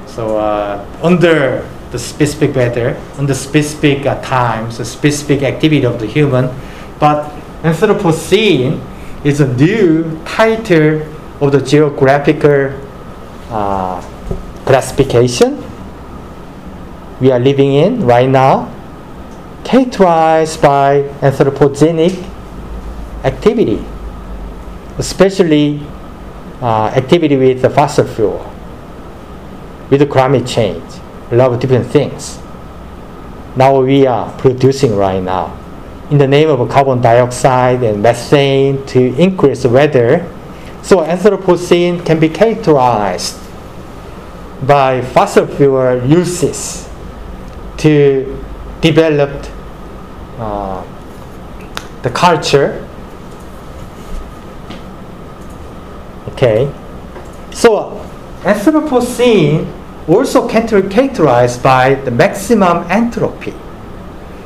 So 0.06 0.38
uh, 0.38 0.84
under 1.02 1.68
the 1.90 1.98
specific 1.98 2.54
weather, 2.54 2.96
under 3.18 3.34
specific 3.34 4.06
uh, 4.06 4.20
times, 4.22 4.78
the 4.78 4.84
specific 4.84 5.42
activity 5.42 5.84
of 5.84 6.00
the 6.00 6.06
human, 6.06 6.54
but 6.98 7.32
Anthropocene 7.62 8.80
is 9.24 9.40
a 9.40 9.48
new 9.54 10.20
title 10.24 11.02
of 11.40 11.52
the 11.52 11.60
geographical 11.60 12.70
uh, 13.50 14.00
classification 14.64 15.62
we 17.20 17.32
are 17.32 17.40
living 17.40 17.72
in 17.72 18.04
right 18.04 18.28
now, 18.28 18.72
characterized 19.64 20.60
by 20.60 21.02
anthropogenic 21.22 22.14
activity, 23.24 23.84
especially 24.98 25.80
uh, 26.60 26.86
activity 26.94 27.36
with 27.36 27.62
the 27.62 27.70
fossil 27.70 28.06
fuel, 28.06 28.52
with 29.90 30.00
the 30.00 30.06
climate 30.06 30.46
change, 30.46 30.84
a 31.30 31.36
lot 31.36 31.52
of 31.52 31.60
different 31.60 31.86
things. 31.86 32.38
Now 33.56 33.80
we 33.80 34.06
are 34.06 34.30
producing 34.38 34.96
right 34.96 35.22
now 35.22 35.58
in 36.10 36.18
the 36.18 36.26
name 36.26 36.48
of 36.48 36.68
carbon 36.68 37.00
dioxide 37.00 37.82
and 37.82 38.02
methane 38.02 38.84
to 38.86 39.14
increase 39.16 39.62
the 39.62 39.68
weather. 39.68 40.30
So 40.82 40.98
Anthropocene 40.98 42.04
can 42.06 42.20
be 42.20 42.28
characterized 42.28 43.36
by 44.62 45.02
fossil 45.02 45.46
fuel 45.46 46.06
uses 46.06 46.88
to 47.78 48.42
develop 48.80 49.46
uh, 50.38 50.84
the 52.02 52.10
culture. 52.10 52.85
Okay, 56.36 56.70
so 57.50 57.96
Anthropocene 58.42 59.64
also 60.06 60.46
char- 60.46 60.82
characterized 60.82 61.62
by 61.62 61.94
the 61.94 62.10
maximum 62.10 62.84
entropy. 62.90 63.54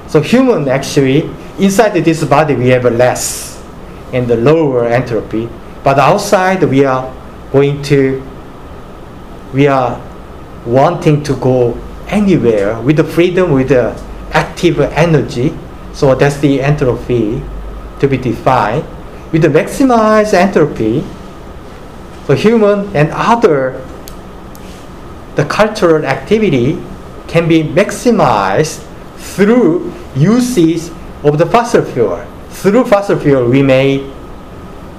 So 0.07 0.20
human 0.20 0.68
actually 0.68 1.29
inside 1.59 1.98
this 1.98 2.22
body 2.22 2.55
we 2.55 2.68
have 2.68 2.85
less 2.85 3.61
and 4.12 4.29
the 4.29 4.37
lower 4.37 4.87
entropy, 4.87 5.48
but 5.83 5.98
outside 5.98 6.62
we 6.62 6.85
are 6.85 7.12
going 7.50 7.83
to 7.90 8.22
we 9.53 9.66
are 9.66 10.00
wanting 10.64 11.24
to 11.24 11.35
go 11.38 11.76
anywhere 12.07 12.81
with 12.81 12.98
the 12.98 13.05
freedom 13.05 13.50
with 13.50 13.70
the 13.70 14.00
active 14.31 14.79
energy. 14.79 15.59
So 15.92 16.14
that's 16.14 16.38
the 16.38 16.62
entropy 16.62 17.42
to 17.98 18.07
be 18.07 18.16
defined. 18.16 18.85
With 19.33 19.42
the 19.42 19.48
maximized 19.48 20.35
entropy, 20.35 21.05
the 22.31 22.37
human 22.37 22.95
and 22.95 23.11
other 23.11 23.85
the 25.35 25.45
cultural 25.47 26.05
activity 26.05 26.81
can 27.26 27.49
be 27.49 27.64
maximized 27.64 28.87
through 29.16 29.93
uses 30.14 30.93
of 31.24 31.39
the 31.39 31.47
fossil 31.47 31.85
fuel. 31.85 32.24
Through 32.51 32.85
fossil 32.85 33.18
fuel, 33.18 33.49
we 33.51 33.62
made 33.62 34.12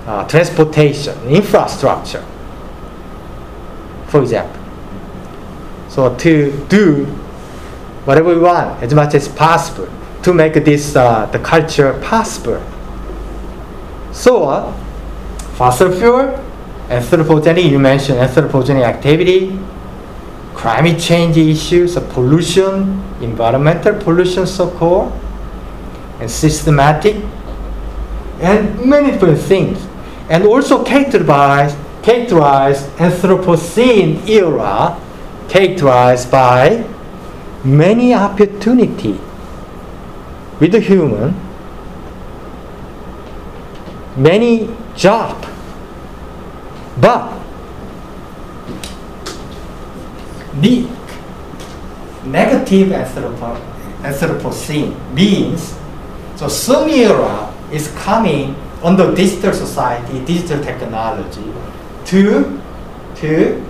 uh, 0.06 0.28
transportation, 0.28 1.18
infrastructure, 1.30 2.26
for 4.08 4.22
example. 4.22 4.62
So 5.88 6.14
to 6.14 6.66
do 6.68 7.06
whatever 8.04 8.36
we 8.36 8.42
want 8.42 8.84
as 8.84 8.94
much 8.94 9.16
as 9.16 9.30
possible 9.30 9.88
to 10.24 10.34
make 10.34 10.56
this 10.66 10.98
uh, 10.98 11.28
the 11.28 11.40
culture 11.40 11.98
possible. 12.04 12.62
So 14.12 14.50
uh, 14.50 14.74
fossil 15.56 15.94
fuel, 15.94 16.51
anthropogenic, 16.92 17.70
you 17.70 17.80
mentioned 17.80 18.20
anthropogenic 18.20 18.84
activity, 18.84 19.58
climate 20.54 21.00
change 21.00 21.38
issues, 21.38 21.98
pollution, 22.14 23.02
environmental 23.22 23.96
pollution 23.96 24.46
so-called, 24.46 25.12
and 26.20 26.30
systematic, 26.30 27.16
and 28.42 28.86
many 28.86 29.12
different 29.12 29.40
things. 29.40 29.88
And 30.30 30.46
also 30.46 30.84
characterized 30.84 31.78
characterized 32.02 32.88
Anthropocene 32.98 34.28
era, 34.28 35.00
characterized 35.48 36.32
by 36.32 36.84
many 37.64 38.14
opportunity 38.14 39.20
with 40.60 40.72
the 40.72 40.80
human, 40.80 41.36
many 44.16 44.70
job, 44.96 45.46
but 47.02 47.34
the 50.62 50.88
negative 52.24 52.90
Anthropo- 52.90 53.60
Anthropocene 54.04 54.96
means 55.14 55.76
so 56.50 56.88
era 56.88 57.54
is 57.72 57.88
coming 58.04 58.56
under 58.84 59.14
digital 59.14 59.54
society, 59.54 60.26
digital 60.26 60.64
technology 60.64 61.54
to, 62.06 62.60
to 63.16 63.64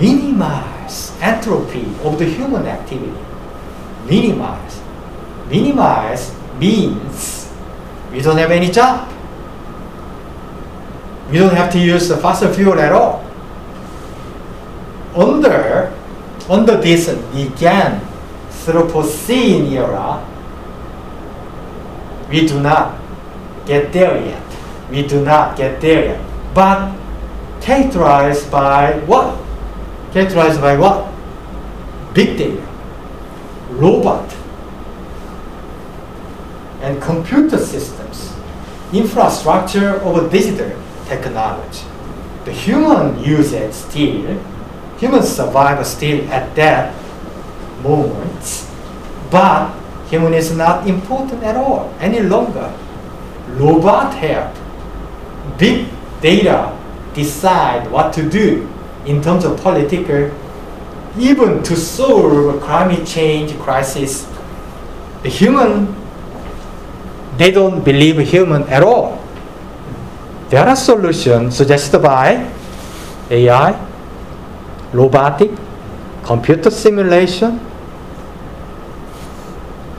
minimize 0.00 1.12
entropy 1.20 1.84
of 2.04 2.18
the 2.18 2.24
human 2.24 2.66
activity. 2.66 3.12
Minimize. 4.06 4.80
Minimize 5.48 6.34
means 6.58 7.52
we 8.12 8.20
don't 8.20 8.38
have 8.38 8.50
any 8.50 8.70
job. 8.70 9.08
We 11.32 11.38
don't 11.38 11.54
have 11.54 11.72
to 11.72 11.78
use 11.78 12.08
the 12.08 12.18
fossil 12.18 12.52
fuel 12.52 12.78
at 12.78 12.92
all. 12.92 13.24
Under, 15.16 15.90
under 16.48 16.76
this 16.76 17.08
again 17.08 18.06
Anthropocene 18.50 19.72
era, 19.72 20.22
we 22.28 22.46
do 22.46 22.60
not 22.60 23.00
get 23.64 23.92
there 23.94 24.14
yet. 24.24 24.42
We 24.90 25.06
do 25.06 25.24
not 25.24 25.56
get 25.56 25.80
there 25.80 26.04
yet. 26.04 26.54
But 26.54 26.94
characterized 27.62 28.50
by 28.50 28.98
what? 29.06 29.40
Characterized 30.12 30.60
by 30.60 30.76
what? 30.76 31.10
Big 32.14 32.36
data, 32.36 32.62
robot, 33.70 34.36
and 36.82 37.00
computer 37.00 37.58
systems, 37.58 38.34
infrastructure 38.92 39.96
of 40.02 40.30
digital 40.30 40.81
technology. 41.12 41.84
The 42.44 42.52
human 42.52 43.22
usage 43.22 43.72
still, 43.72 44.40
human 44.98 45.22
survival 45.22 45.84
still 45.84 46.28
at 46.30 46.54
that 46.56 46.94
moment, 47.82 48.66
but 49.30 49.74
human 50.08 50.34
is 50.34 50.54
not 50.56 50.88
important 50.88 51.42
at 51.42 51.56
all 51.56 51.92
any 52.00 52.20
longer. 52.20 52.72
Robot 53.60 54.14
help, 54.14 54.56
big 55.58 55.86
data 56.20 56.76
decide 57.14 57.90
what 57.90 58.12
to 58.14 58.28
do 58.28 58.68
in 59.06 59.22
terms 59.22 59.44
of 59.44 59.60
political, 59.60 60.30
even 61.18 61.62
to 61.62 61.76
solve 61.76 62.62
climate 62.62 63.06
change 63.06 63.54
crisis. 63.58 64.26
The 65.22 65.28
human, 65.28 65.94
they 67.36 67.50
don't 67.50 67.84
believe 67.84 68.18
human 68.18 68.62
at 68.64 68.82
all. 68.82 69.21
There 70.52 70.68
are 70.68 70.76
solutions 70.76 71.56
suggested 71.56 72.00
by 72.00 72.52
AI, 73.30 73.88
robotic, 74.92 75.50
computer 76.24 76.70
simulation. 76.70 77.58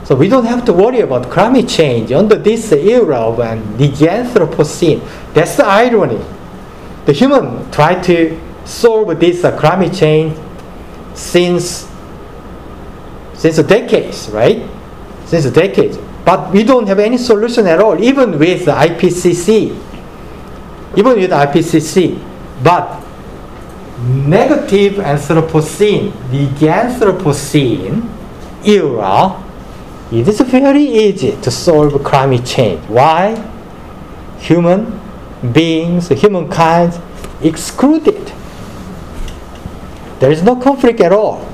So 0.04 0.14
we 0.14 0.28
don't 0.28 0.44
have 0.44 0.64
to 0.66 0.72
worry 0.72 1.00
about 1.00 1.28
climate 1.28 1.68
change 1.68 2.12
under 2.12 2.36
this 2.36 2.70
era 2.70 3.16
of 3.16 3.38
the 3.78 3.88
Anthropocene. 3.88 5.02
That's 5.34 5.56
the 5.56 5.66
irony. 5.66 6.24
The 7.06 7.12
human 7.12 7.68
try 7.72 8.00
to 8.02 8.40
solve 8.64 9.18
this 9.18 9.40
climate 9.58 9.92
change 9.92 10.38
since 11.14 11.90
since 13.34 13.56
decades, 13.64 14.28
right? 14.28 14.62
Since 15.24 15.50
decades. 15.50 15.98
But 16.24 16.52
we 16.52 16.62
don't 16.62 16.86
have 16.86 17.00
any 17.00 17.18
solution 17.18 17.66
at 17.66 17.80
all, 17.80 18.00
even 18.00 18.38
with 18.38 18.66
the 18.66 18.72
IPCC. 18.72 19.93
Even 20.96 21.18
with 21.18 21.30
IPCC. 21.30 22.18
But 22.62 23.02
negative 24.02 24.94
Anthropocene, 24.94 26.12
the 26.30 26.46
Anthropocene 26.66 28.08
era, 28.66 29.42
it 30.12 30.28
is 30.28 30.40
very 30.40 30.84
easy 30.84 31.32
to 31.40 31.50
solve 31.50 32.02
climate 32.04 32.44
change. 32.44 32.80
Why? 32.88 33.34
Human 34.38 35.00
beings, 35.52 36.08
humankind 36.08 37.00
excluded. 37.42 38.32
There 40.20 40.30
is 40.30 40.42
no 40.42 40.56
conflict 40.56 41.00
at 41.00 41.12
all. 41.12 41.46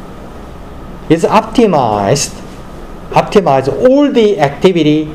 It's 1.08 1.24
optimized, 1.24 2.34
optimize 3.10 3.68
all 3.68 4.12
the 4.12 4.38
activity 4.38 5.12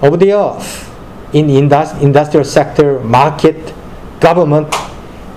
of 0.00 0.18
the 0.18 0.32
earth 0.32 0.87
in 1.32 1.50
indus- 1.50 1.92
industrial 2.00 2.44
sector, 2.44 3.00
market, 3.00 3.74
government, 4.20 4.74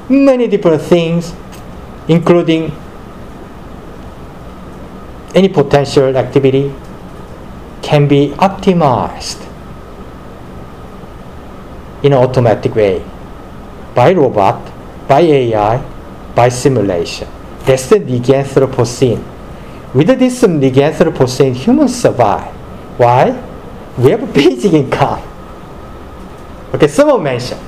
many 0.10 0.48
different 0.48 0.82
things, 0.82 1.34
including 2.08 2.72
any 5.36 5.48
potential 5.48 6.16
activity 6.18 6.74
can 7.82 8.08
be 8.08 8.30
optimized 8.38 9.48
in 12.04 12.14
an 12.14 12.20
automatic 12.20 12.76
way 12.76 13.04
by 13.96 14.14
robot, 14.14 14.60
by 15.08 15.22
AI, 15.22 15.78
by 16.36 16.50
simulation. 16.50 17.28
That's 17.66 17.88
the 17.88 18.00
Anthropocene. 18.00 19.24
With 19.94 20.08
this 20.20 20.42
Anthropocene, 20.42 21.54
humans 21.54 21.96
survive. 21.96 22.52
Why? 22.98 23.32
We 23.98 24.12
have 24.12 24.24
a 24.24 24.28
basic 24.28 24.74
income. 24.74 25.22
Okay, 26.74 26.88
someone 26.88 27.24
mentioned 27.24 27.62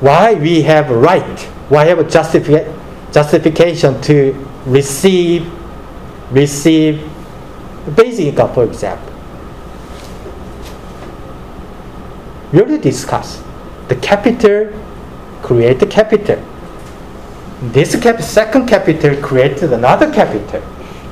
why 0.00 0.34
we 0.34 0.62
have 0.62 0.90
right, 0.90 1.40
why 1.68 1.84
have 1.84 1.98
a 1.98 2.04
justifi- 2.04 2.66
justification 3.12 4.00
to 4.02 4.32
receive 4.66 5.50
receive 6.30 7.08
basic 7.94 8.26
income, 8.26 8.52
for 8.52 8.64
example. 8.64 9.12
We 12.52 12.60
already 12.60 12.78
discussed 12.78 13.42
the 13.88 13.96
capital 13.96 14.72
create 15.46 15.78
the 15.78 15.86
capital. 15.86 16.42
This 17.62 17.94
cap- 18.00 18.20
second 18.20 18.66
capital 18.66 19.16
created 19.22 19.72
another 19.72 20.12
capital. 20.12 20.62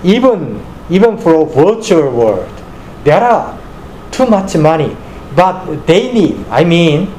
Even 0.03 0.61
even 0.91 1.16
for 1.16 1.35
a 1.43 1.45
virtual 1.47 2.11
world, 2.11 2.53
there 3.05 3.22
are 3.22 3.59
too 4.11 4.27
much 4.27 4.57
money, 4.57 4.97
but 5.35 5.87
they 5.87 6.12
need. 6.12 6.45
I 6.49 6.64
mean, 6.64 7.12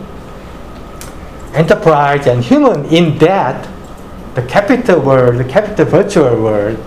enterprise 1.53 2.27
and 2.27 2.43
human 2.43 2.85
in 2.85 3.17
that 3.19 3.67
the 4.35 4.43
capital 4.43 4.99
world, 4.99 5.37
the 5.37 5.45
capital 5.45 5.85
virtual 5.85 6.41
world, 6.41 6.77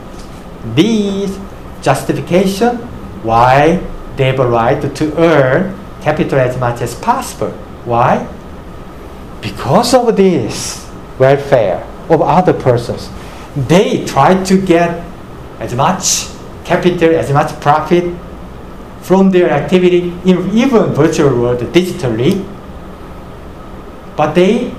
these 0.74 1.38
justification 1.80 2.76
why 3.22 3.82
they 4.16 4.26
have 4.26 4.40
a 4.40 4.46
right 4.46 4.80
to 4.94 5.18
earn 5.18 5.78
capital 6.02 6.38
as 6.38 6.58
much 6.58 6.80
as 6.82 6.94
possible. 6.94 7.50
Why? 7.84 8.26
Because 9.40 9.94
of 9.94 10.16
this 10.16 10.88
welfare 11.18 11.86
of 12.08 12.20
other 12.22 12.52
persons, 12.52 13.08
they 13.56 14.04
try 14.04 14.42
to 14.44 14.60
get 14.60 15.04
as 15.58 15.74
much 15.74 16.28
capital, 16.64 17.14
as 17.16 17.32
much 17.32 17.58
profit 17.60 18.14
from 19.08 19.30
their 19.30 19.48
activity 19.48 20.12
in 20.26 20.36
even 20.52 20.92
virtual 20.92 21.32
world 21.40 21.60
digitally, 21.72 22.44
but 24.18 24.34
they 24.34 24.70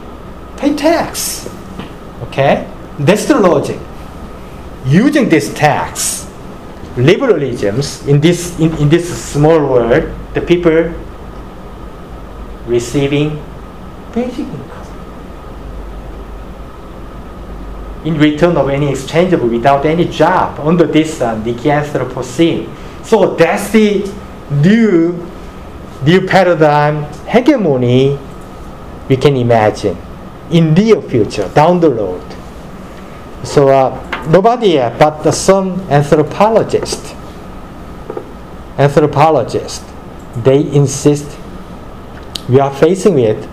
pay 0.56 0.76
tax. 0.76 1.50
Okay? 2.26 2.70
That's 3.00 3.26
the 3.26 3.40
logic. 3.40 3.80
Using 4.86 5.30
this 5.30 5.52
tax, 5.56 6.30
liberalisms 6.96 8.08
in 8.08 8.22
this 8.22 8.60
in, 8.60 8.78
in 8.78 8.88
this 8.88 9.10
small 9.10 9.66
world, 9.66 10.14
the 10.36 10.42
people 10.42 10.94
receiving 12.68 13.44
basic 14.14 14.46
income 14.46 14.86
in 18.06 18.18
return 18.20 18.56
of 18.58 18.70
any 18.70 18.92
exchangeable 18.92 19.48
without 19.48 19.88
any 19.88 20.06
job 20.06 20.60
under 20.60 20.86
this 20.86 21.20
uh, 21.20 21.36
Anthropocene. 21.36 22.70
So 23.04 23.36
that's 23.36 23.72
the 23.72 24.12
new 24.52 25.26
new 26.04 26.26
paradigm 26.26 27.04
hegemony 27.28 28.18
we 29.10 29.18
can 29.18 29.36
imagine 29.36 29.98
in 30.50 30.74
near 30.74 31.02
future 31.02 31.50
down 31.50 31.80
the 31.80 31.90
road. 31.90 32.24
So 33.44 33.70
uh, 33.70 34.26
nobody 34.30 34.74
yet, 34.74 34.98
but 34.98 35.26
uh, 35.26 35.32
some 35.32 35.82
anthropologists, 35.90 37.14
anthropologists, 38.78 39.84
they 40.44 40.62
insist 40.72 41.38
we 42.50 42.60
are 42.60 42.74
facing 42.74 43.14
with 43.14 43.48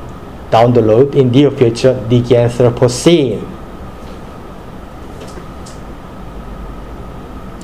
down 0.50 0.72
the 0.72 0.82
road 0.82 1.14
in 1.14 1.30
near 1.30 1.50
future 1.50 1.92
the 2.08 2.22
Anthropocene. 2.22 3.42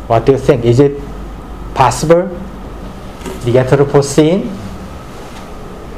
What 0.09 0.27
do 0.27 0.33
you 0.33 0.39
think? 0.39 0.67
Is 0.67 0.79
it 0.79 1.01
possible? 1.83 2.29
The 3.45 3.55
Anthropocene? 3.59 4.47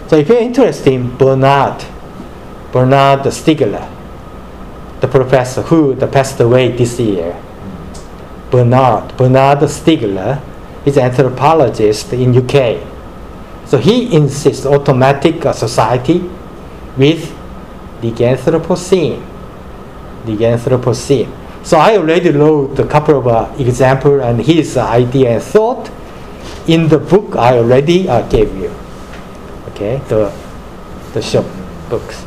So 0.08 0.16
if 0.16 0.28
you're 0.30 0.40
interested 0.40 0.94
in 0.94 1.14
Bernard, 1.18 1.84
Bernard 2.72 3.20
Stiegler, 3.26 3.86
the 5.00 5.08
professor 5.08 5.60
who 5.60 5.94
passed 6.06 6.40
away 6.40 6.72
this 6.72 6.98
year, 6.98 7.36
Bernard, 8.50 9.14
Bernard 9.18 9.58
Stiegler, 9.68 10.40
is 10.86 10.96
an 10.96 11.04
anthropologist 11.04 12.14
in 12.14 12.34
UK. 12.34 12.80
So 13.66 13.76
he 13.76 14.14
insists 14.16 14.64
automatic 14.64 15.44
uh, 15.44 15.52
society 15.52 16.20
with 16.96 17.28
the 18.00 18.10
Anthropocene. 18.10 19.20
The 20.24 20.36
Anthropocene. 20.36 21.43
So 21.64 21.78
I 21.78 21.96
already 21.96 22.30
wrote 22.30 22.78
a 22.78 22.86
couple 22.86 23.18
of 23.18 23.26
uh, 23.26 23.50
examples 23.58 24.22
and 24.22 24.38
his 24.38 24.76
idea 24.76 25.36
and 25.36 25.42
thought 25.42 25.90
in 26.68 26.88
the 26.88 26.98
book 26.98 27.36
I 27.36 27.56
already 27.56 28.06
uh, 28.06 28.20
gave 28.28 28.54
you. 28.54 28.70
Okay, 29.68 29.96
the 30.08 30.30
the 31.14 31.22
short 31.22 31.46
books. 31.88 32.20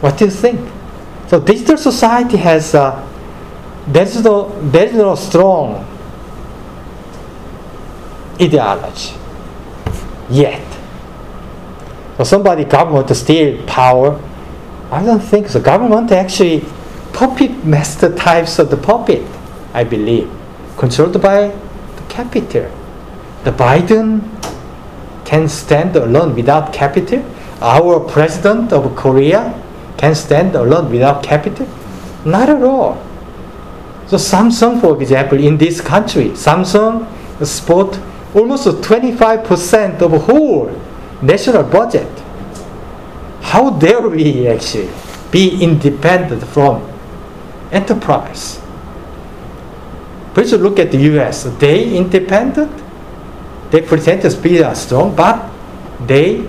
What 0.00 0.16
do 0.16 0.24
you 0.24 0.30
think? 0.30 0.60
So 1.28 1.40
digital 1.40 1.76
society 1.76 2.38
has 2.38 2.74
uh, 2.74 3.06
there's 3.86 4.22
no 4.24 4.48
there's 4.70 4.94
no 4.94 5.14
strong 5.14 5.84
ideology 8.40 9.12
yet. 10.30 10.62
For 12.16 12.24
somebody 12.24 12.64
government 12.64 13.08
to 13.08 13.14
steal 13.14 13.62
power, 13.66 14.18
I 14.90 15.04
don't 15.04 15.20
think 15.20 15.48
so. 15.48 15.60
Government 15.60 16.10
actually 16.12 16.64
puppet 17.16 17.64
master 17.64 18.14
types 18.14 18.58
of 18.58 18.68
the 18.70 18.76
puppet, 18.76 19.26
I 19.72 19.84
believe, 19.84 20.30
controlled 20.76 21.20
by 21.22 21.48
the 21.48 22.02
capital. 22.10 22.70
The 23.44 23.52
Biden 23.52 24.20
can 25.24 25.48
stand 25.48 25.96
alone 25.96 26.34
without 26.34 26.74
capital. 26.74 27.24
Our 27.62 28.00
president 28.00 28.70
of 28.74 28.94
Korea 28.96 29.54
can 29.96 30.14
stand 30.14 30.54
alone 30.54 30.92
without 30.92 31.22
capital. 31.22 31.66
Not 32.26 32.50
at 32.50 32.62
all. 32.62 33.02
So 34.08 34.18
Samsung, 34.18 34.82
for 34.82 35.00
example, 35.00 35.42
in 35.42 35.56
this 35.56 35.80
country, 35.80 36.28
Samsung 36.30 37.06
sport 37.46 37.98
almost 38.34 38.66
25% 38.66 40.02
of 40.02 40.12
whole 40.26 40.68
national 41.22 41.62
budget. 41.62 42.12
How 43.40 43.70
dare 43.70 44.06
we 44.06 44.46
actually 44.48 44.90
be 45.30 45.62
independent 45.62 46.44
from 46.44 46.95
enterprise? 47.72 48.60
Please 50.34 50.52
look 50.52 50.78
at 50.78 50.90
the 50.90 50.98
US. 51.16 51.44
They 51.58 51.96
independent. 51.96 52.70
They 53.70 53.80
pretend 53.82 54.22
to 54.22 54.36
be 54.36 54.62
strong, 54.74 55.16
but 55.16 55.50
they 56.06 56.46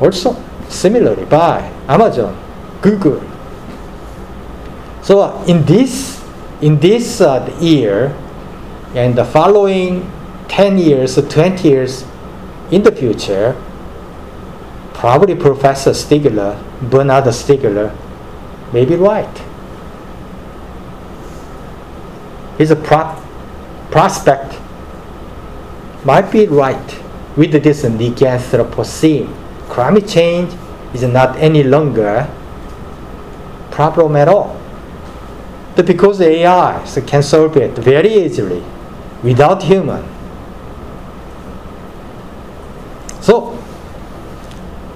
also 0.00 0.36
similarly 0.68 1.24
buy 1.24 1.70
Amazon, 1.88 2.36
Google. 2.82 3.22
So 5.02 5.20
uh, 5.20 5.44
in 5.46 5.64
this 5.64 6.22
in 6.60 6.80
this 6.80 7.20
uh, 7.20 7.56
year, 7.60 8.14
and 8.94 9.16
the 9.16 9.24
following 9.24 10.10
10 10.48 10.78
years 10.78 11.16
or 11.16 11.22
20 11.22 11.68
years 11.68 12.04
in 12.70 12.82
the 12.82 12.90
future, 12.90 13.54
probably 14.92 15.36
Professor 15.36 15.92
Stiegler, 15.92 16.58
Bernard 16.90 17.24
Stiegler, 17.26 17.94
may 18.72 18.84
be 18.84 18.96
right. 18.96 19.38
His 22.58 22.74
pro- 22.82 23.16
prospect 23.90 24.58
might 26.04 26.30
be 26.30 26.46
right 26.46 27.02
with 27.36 27.52
this 27.62 27.84
Anthropocene. 27.84 29.32
Climate 29.68 30.08
change 30.08 30.52
is 30.92 31.02
not 31.02 31.36
any 31.36 31.62
longer 31.62 32.28
problem 33.70 34.16
at 34.16 34.28
all. 34.28 34.60
But 35.76 35.86
because 35.86 36.20
AI 36.20 36.84
can 37.06 37.22
solve 37.22 37.56
it 37.56 37.78
very 37.78 38.12
easily, 38.12 38.64
without 39.22 39.62
human. 39.62 40.02
So, 43.20 43.52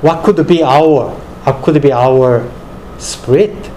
what 0.01 0.25
could 0.25 0.45
be 0.47 0.63
our, 0.63 1.11
what 1.45 1.63
could 1.63 1.81
be 1.81 1.93
our 1.93 2.51
spirit, 3.03 3.71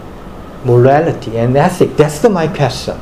morality, 0.63 1.38
and 1.38 1.57
ethic? 1.57 1.97
That's 1.97 2.19
the, 2.19 2.30
my 2.30 2.47
question. 2.47 2.99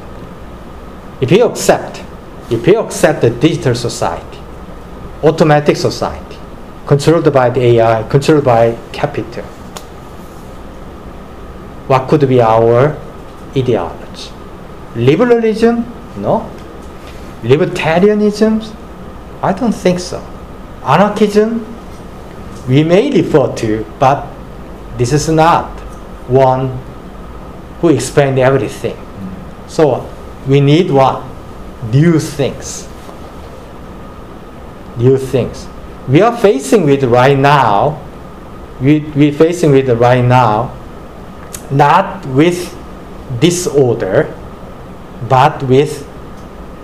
If 1.21 1.31
you 1.31 1.45
accept, 1.45 2.03
if 2.49 2.65
you 2.67 2.79
accept 2.79 3.21
the 3.21 3.29
digital 3.29 3.75
society, 3.75 4.39
automatic 5.23 5.77
society, 5.77 6.37
controlled 6.85 7.31
by 7.31 7.49
the 7.49 7.61
AI, 7.61 8.03
controlled 8.09 8.43
by 8.43 8.77
capital, 8.91 9.43
what 11.87 12.07
could 12.09 12.27
be 12.27 12.41
our 12.41 12.97
ideology? 13.55 14.31
Liberalism? 14.95 15.85
No. 16.17 16.49
Libertarianism? 17.41 18.73
I 19.41 19.53
don't 19.53 19.73
think 19.73 19.99
so. 19.99 20.19
Anarchism? 20.85 21.65
We 22.67 22.83
may 22.83 23.11
refer 23.11 23.53
to, 23.55 23.85
but 23.99 24.27
this 24.97 25.11
is 25.11 25.27
not 25.27 25.82
one 26.27 26.77
who 27.81 27.89
explains 27.89 28.39
everything. 28.39 28.97
So 29.67 30.09
we 30.47 30.61
need 30.61 30.91
what? 30.91 31.23
New 31.91 32.19
things. 32.19 32.87
New 34.97 35.17
things. 35.17 35.67
We 36.07 36.21
are 36.21 36.35
facing 36.37 36.85
with 36.85 37.03
right 37.03 37.37
now, 37.37 38.01
we, 38.81 38.99
we're 38.99 39.33
facing 39.33 39.71
with 39.71 39.89
right 39.89 40.23
now, 40.23 40.75
not 41.71 42.25
with 42.27 42.77
disorder, 43.39 44.33
but 45.29 45.63
with 45.63 46.07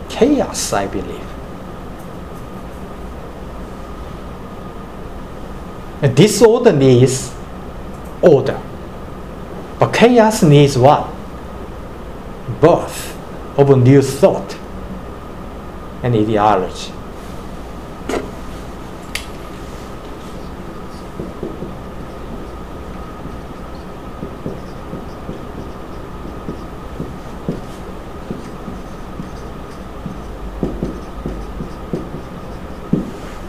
chaos, 0.09 0.73
I 0.73 0.87
believe. 0.87 1.27
And 6.01 6.15
disorder 6.15 6.71
needs 6.71 7.33
order. 8.21 8.61
Chaos 9.99 10.41
needs 10.43 10.77
what? 10.77 11.13
Birth 12.61 13.17
of 13.59 13.77
new 13.83 14.01
thought 14.01 14.55
and 16.01 16.15
ideology. 16.15 16.93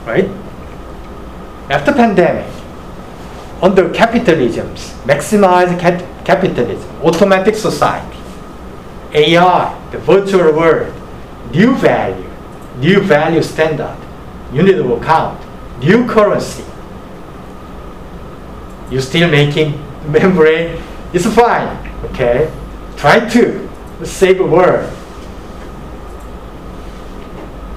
right? 0.04 0.28
After 1.70 1.92
pandemic, 1.92 2.52
under 3.62 3.88
capitalism's 3.90 4.90
maximize 5.06 5.78
cap- 5.78 6.09
capitalism, 6.24 6.90
automatic 7.02 7.54
society, 7.54 8.18
AI, 9.12 9.88
the 9.90 9.98
virtual 9.98 10.52
world, 10.52 10.94
new 11.52 11.74
value, 11.76 12.30
new 12.78 13.00
value 13.00 13.42
standard, 13.42 13.96
unit 14.52 14.78
of 14.78 14.90
account, 14.90 15.40
new 15.80 16.06
currency. 16.06 16.64
You're 18.90 19.02
still 19.02 19.30
making 19.30 19.80
membrane? 20.06 20.82
It's 21.12 21.26
fine, 21.26 21.76
okay? 22.06 22.52
Try 22.96 23.28
to 23.30 23.68
save 24.04 24.38
the 24.38 24.46
world. 24.46 24.96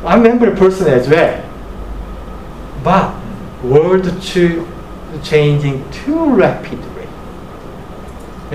I'm 0.06 0.20
a 0.20 0.24
membrane 0.24 0.56
person 0.56 0.88
as 0.88 1.08
well. 1.08 1.50
But 2.84 3.16
world 3.64 4.22
too 4.22 4.68
changing 5.24 5.89
too 5.91 6.34
rapidly. 6.36 6.93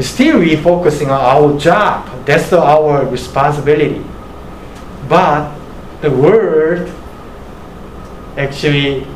Still 0.01 0.39
we 0.41 0.57
focusing 0.57 1.11
on 1.11 1.21
our 1.21 1.59
job. 1.59 2.07
That's 2.25 2.53
our 2.53 3.05
responsibility. 3.07 4.05
But 5.09 5.57
the 6.01 6.11
world 6.11 6.93
actually 8.37 9.07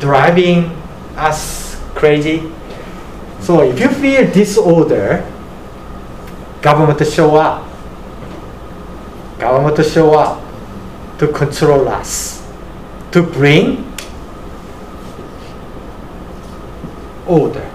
driving 0.00 0.70
us 1.16 1.80
crazy. 1.94 2.50
So 3.40 3.62
if 3.62 3.78
you 3.78 3.88
feel 3.88 4.30
disorder, 4.32 5.24
government 6.60 7.06
show 7.06 7.36
up. 7.36 7.68
Government 9.38 9.86
show 9.86 10.14
up 10.14 10.42
to 11.18 11.28
control 11.28 11.88
us, 11.88 12.42
to 13.12 13.22
bring 13.22 13.92
order. 17.26 17.71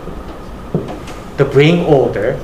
To 1.37 1.45
bring 1.45 1.85
order. 1.85 2.39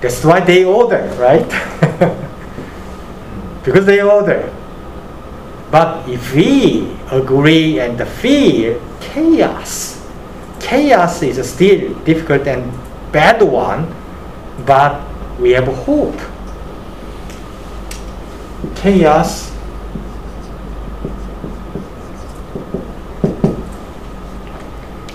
That's 0.00 0.24
why 0.24 0.40
they 0.40 0.64
order, 0.64 1.04
right? 1.18 1.44
because 3.64 3.84
they 3.84 4.00
order. 4.00 4.54
But 5.70 6.08
if 6.08 6.34
we 6.34 6.96
agree 7.10 7.80
and 7.80 8.00
feel 8.08 8.80
chaos, 9.00 10.00
chaos 10.60 11.22
is 11.22 11.50
still 11.50 11.94
difficult 12.04 12.46
and 12.46 12.72
bad 13.12 13.42
one, 13.42 13.92
but 14.64 15.02
we 15.38 15.50
have 15.50 15.66
hope. 15.84 16.16
Chaos 18.76 19.52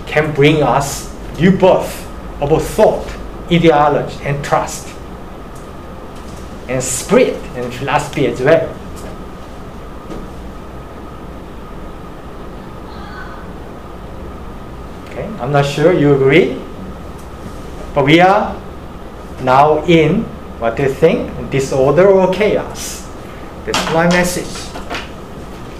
can 0.05 0.33
bring 0.35 0.61
us 0.61 1.11
new 1.39 1.57
birth 1.57 2.02
of 2.51 2.63
thought, 2.63 3.07
ideology, 3.51 4.17
and 4.23 4.43
trust, 4.43 4.87
and 6.67 6.81
spirit 6.83 7.35
and 7.55 7.73
philosophy 7.73 8.27
as 8.27 8.41
well. 8.41 8.69
Okay, 15.05 15.25
I'm 15.39 15.51
not 15.51 15.65
sure 15.65 15.93
you 15.93 16.15
agree, 16.15 16.59
but 17.93 18.05
we 18.05 18.19
are 18.19 18.59
now 19.41 19.83
in 19.85 20.23
what 20.59 20.77
do 20.77 20.83
you 20.83 20.89
think 20.89 21.51
disorder 21.51 22.07
or 22.07 22.33
chaos. 22.33 23.07
That's 23.65 23.93
my 23.93 24.07
message 24.07 24.71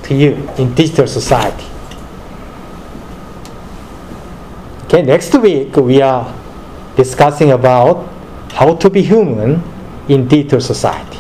to 0.04 0.14
you 0.14 0.36
in 0.58 0.74
digital 0.76 1.08
society. 1.08 1.66
Okay, 4.86 5.02
next 5.02 5.34
week 5.36 5.76
we 5.78 6.02
are 6.02 6.32
discussing 6.96 7.52
about 7.52 8.08
how 8.54 8.76
to 8.76 8.90
be 8.90 9.02
human 9.02 9.62
in 10.08 10.28
digital 10.28 10.62
society. 10.62 11.20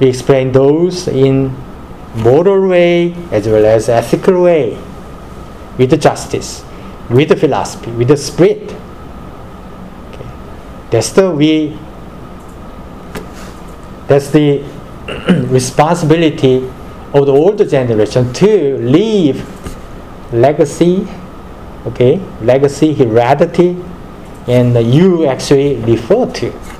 We 0.00 0.08
explain 0.08 0.52
those 0.52 1.08
in 1.08 1.54
moral 2.16 2.68
way 2.68 3.12
as 3.30 3.46
well 3.46 3.64
as 3.64 3.88
ethical 3.88 4.42
way, 4.42 4.78
with 5.78 5.90
the 5.90 5.96
justice, 5.96 6.64
with 7.10 7.28
the 7.28 7.36
philosophy, 7.36 7.90
with 7.92 8.08
the 8.08 8.16
spirit. 8.16 8.72
Okay. 10.12 10.28
That's 10.90 11.10
the 11.10 11.30
we. 11.30 11.78
That's 14.06 14.30
the 14.30 14.62
responsibility 15.48 16.70
of 17.14 17.26
the 17.26 17.32
older 17.32 17.64
generation 17.64 18.32
to 18.34 18.78
leave 18.78 19.46
legacy, 20.32 21.06
okay, 21.86 22.20
legacy, 22.40 22.94
heredity, 22.94 23.76
and 24.46 24.76
you 24.92 25.26
actually 25.26 25.76
refer 25.76 26.30
to. 26.32 26.73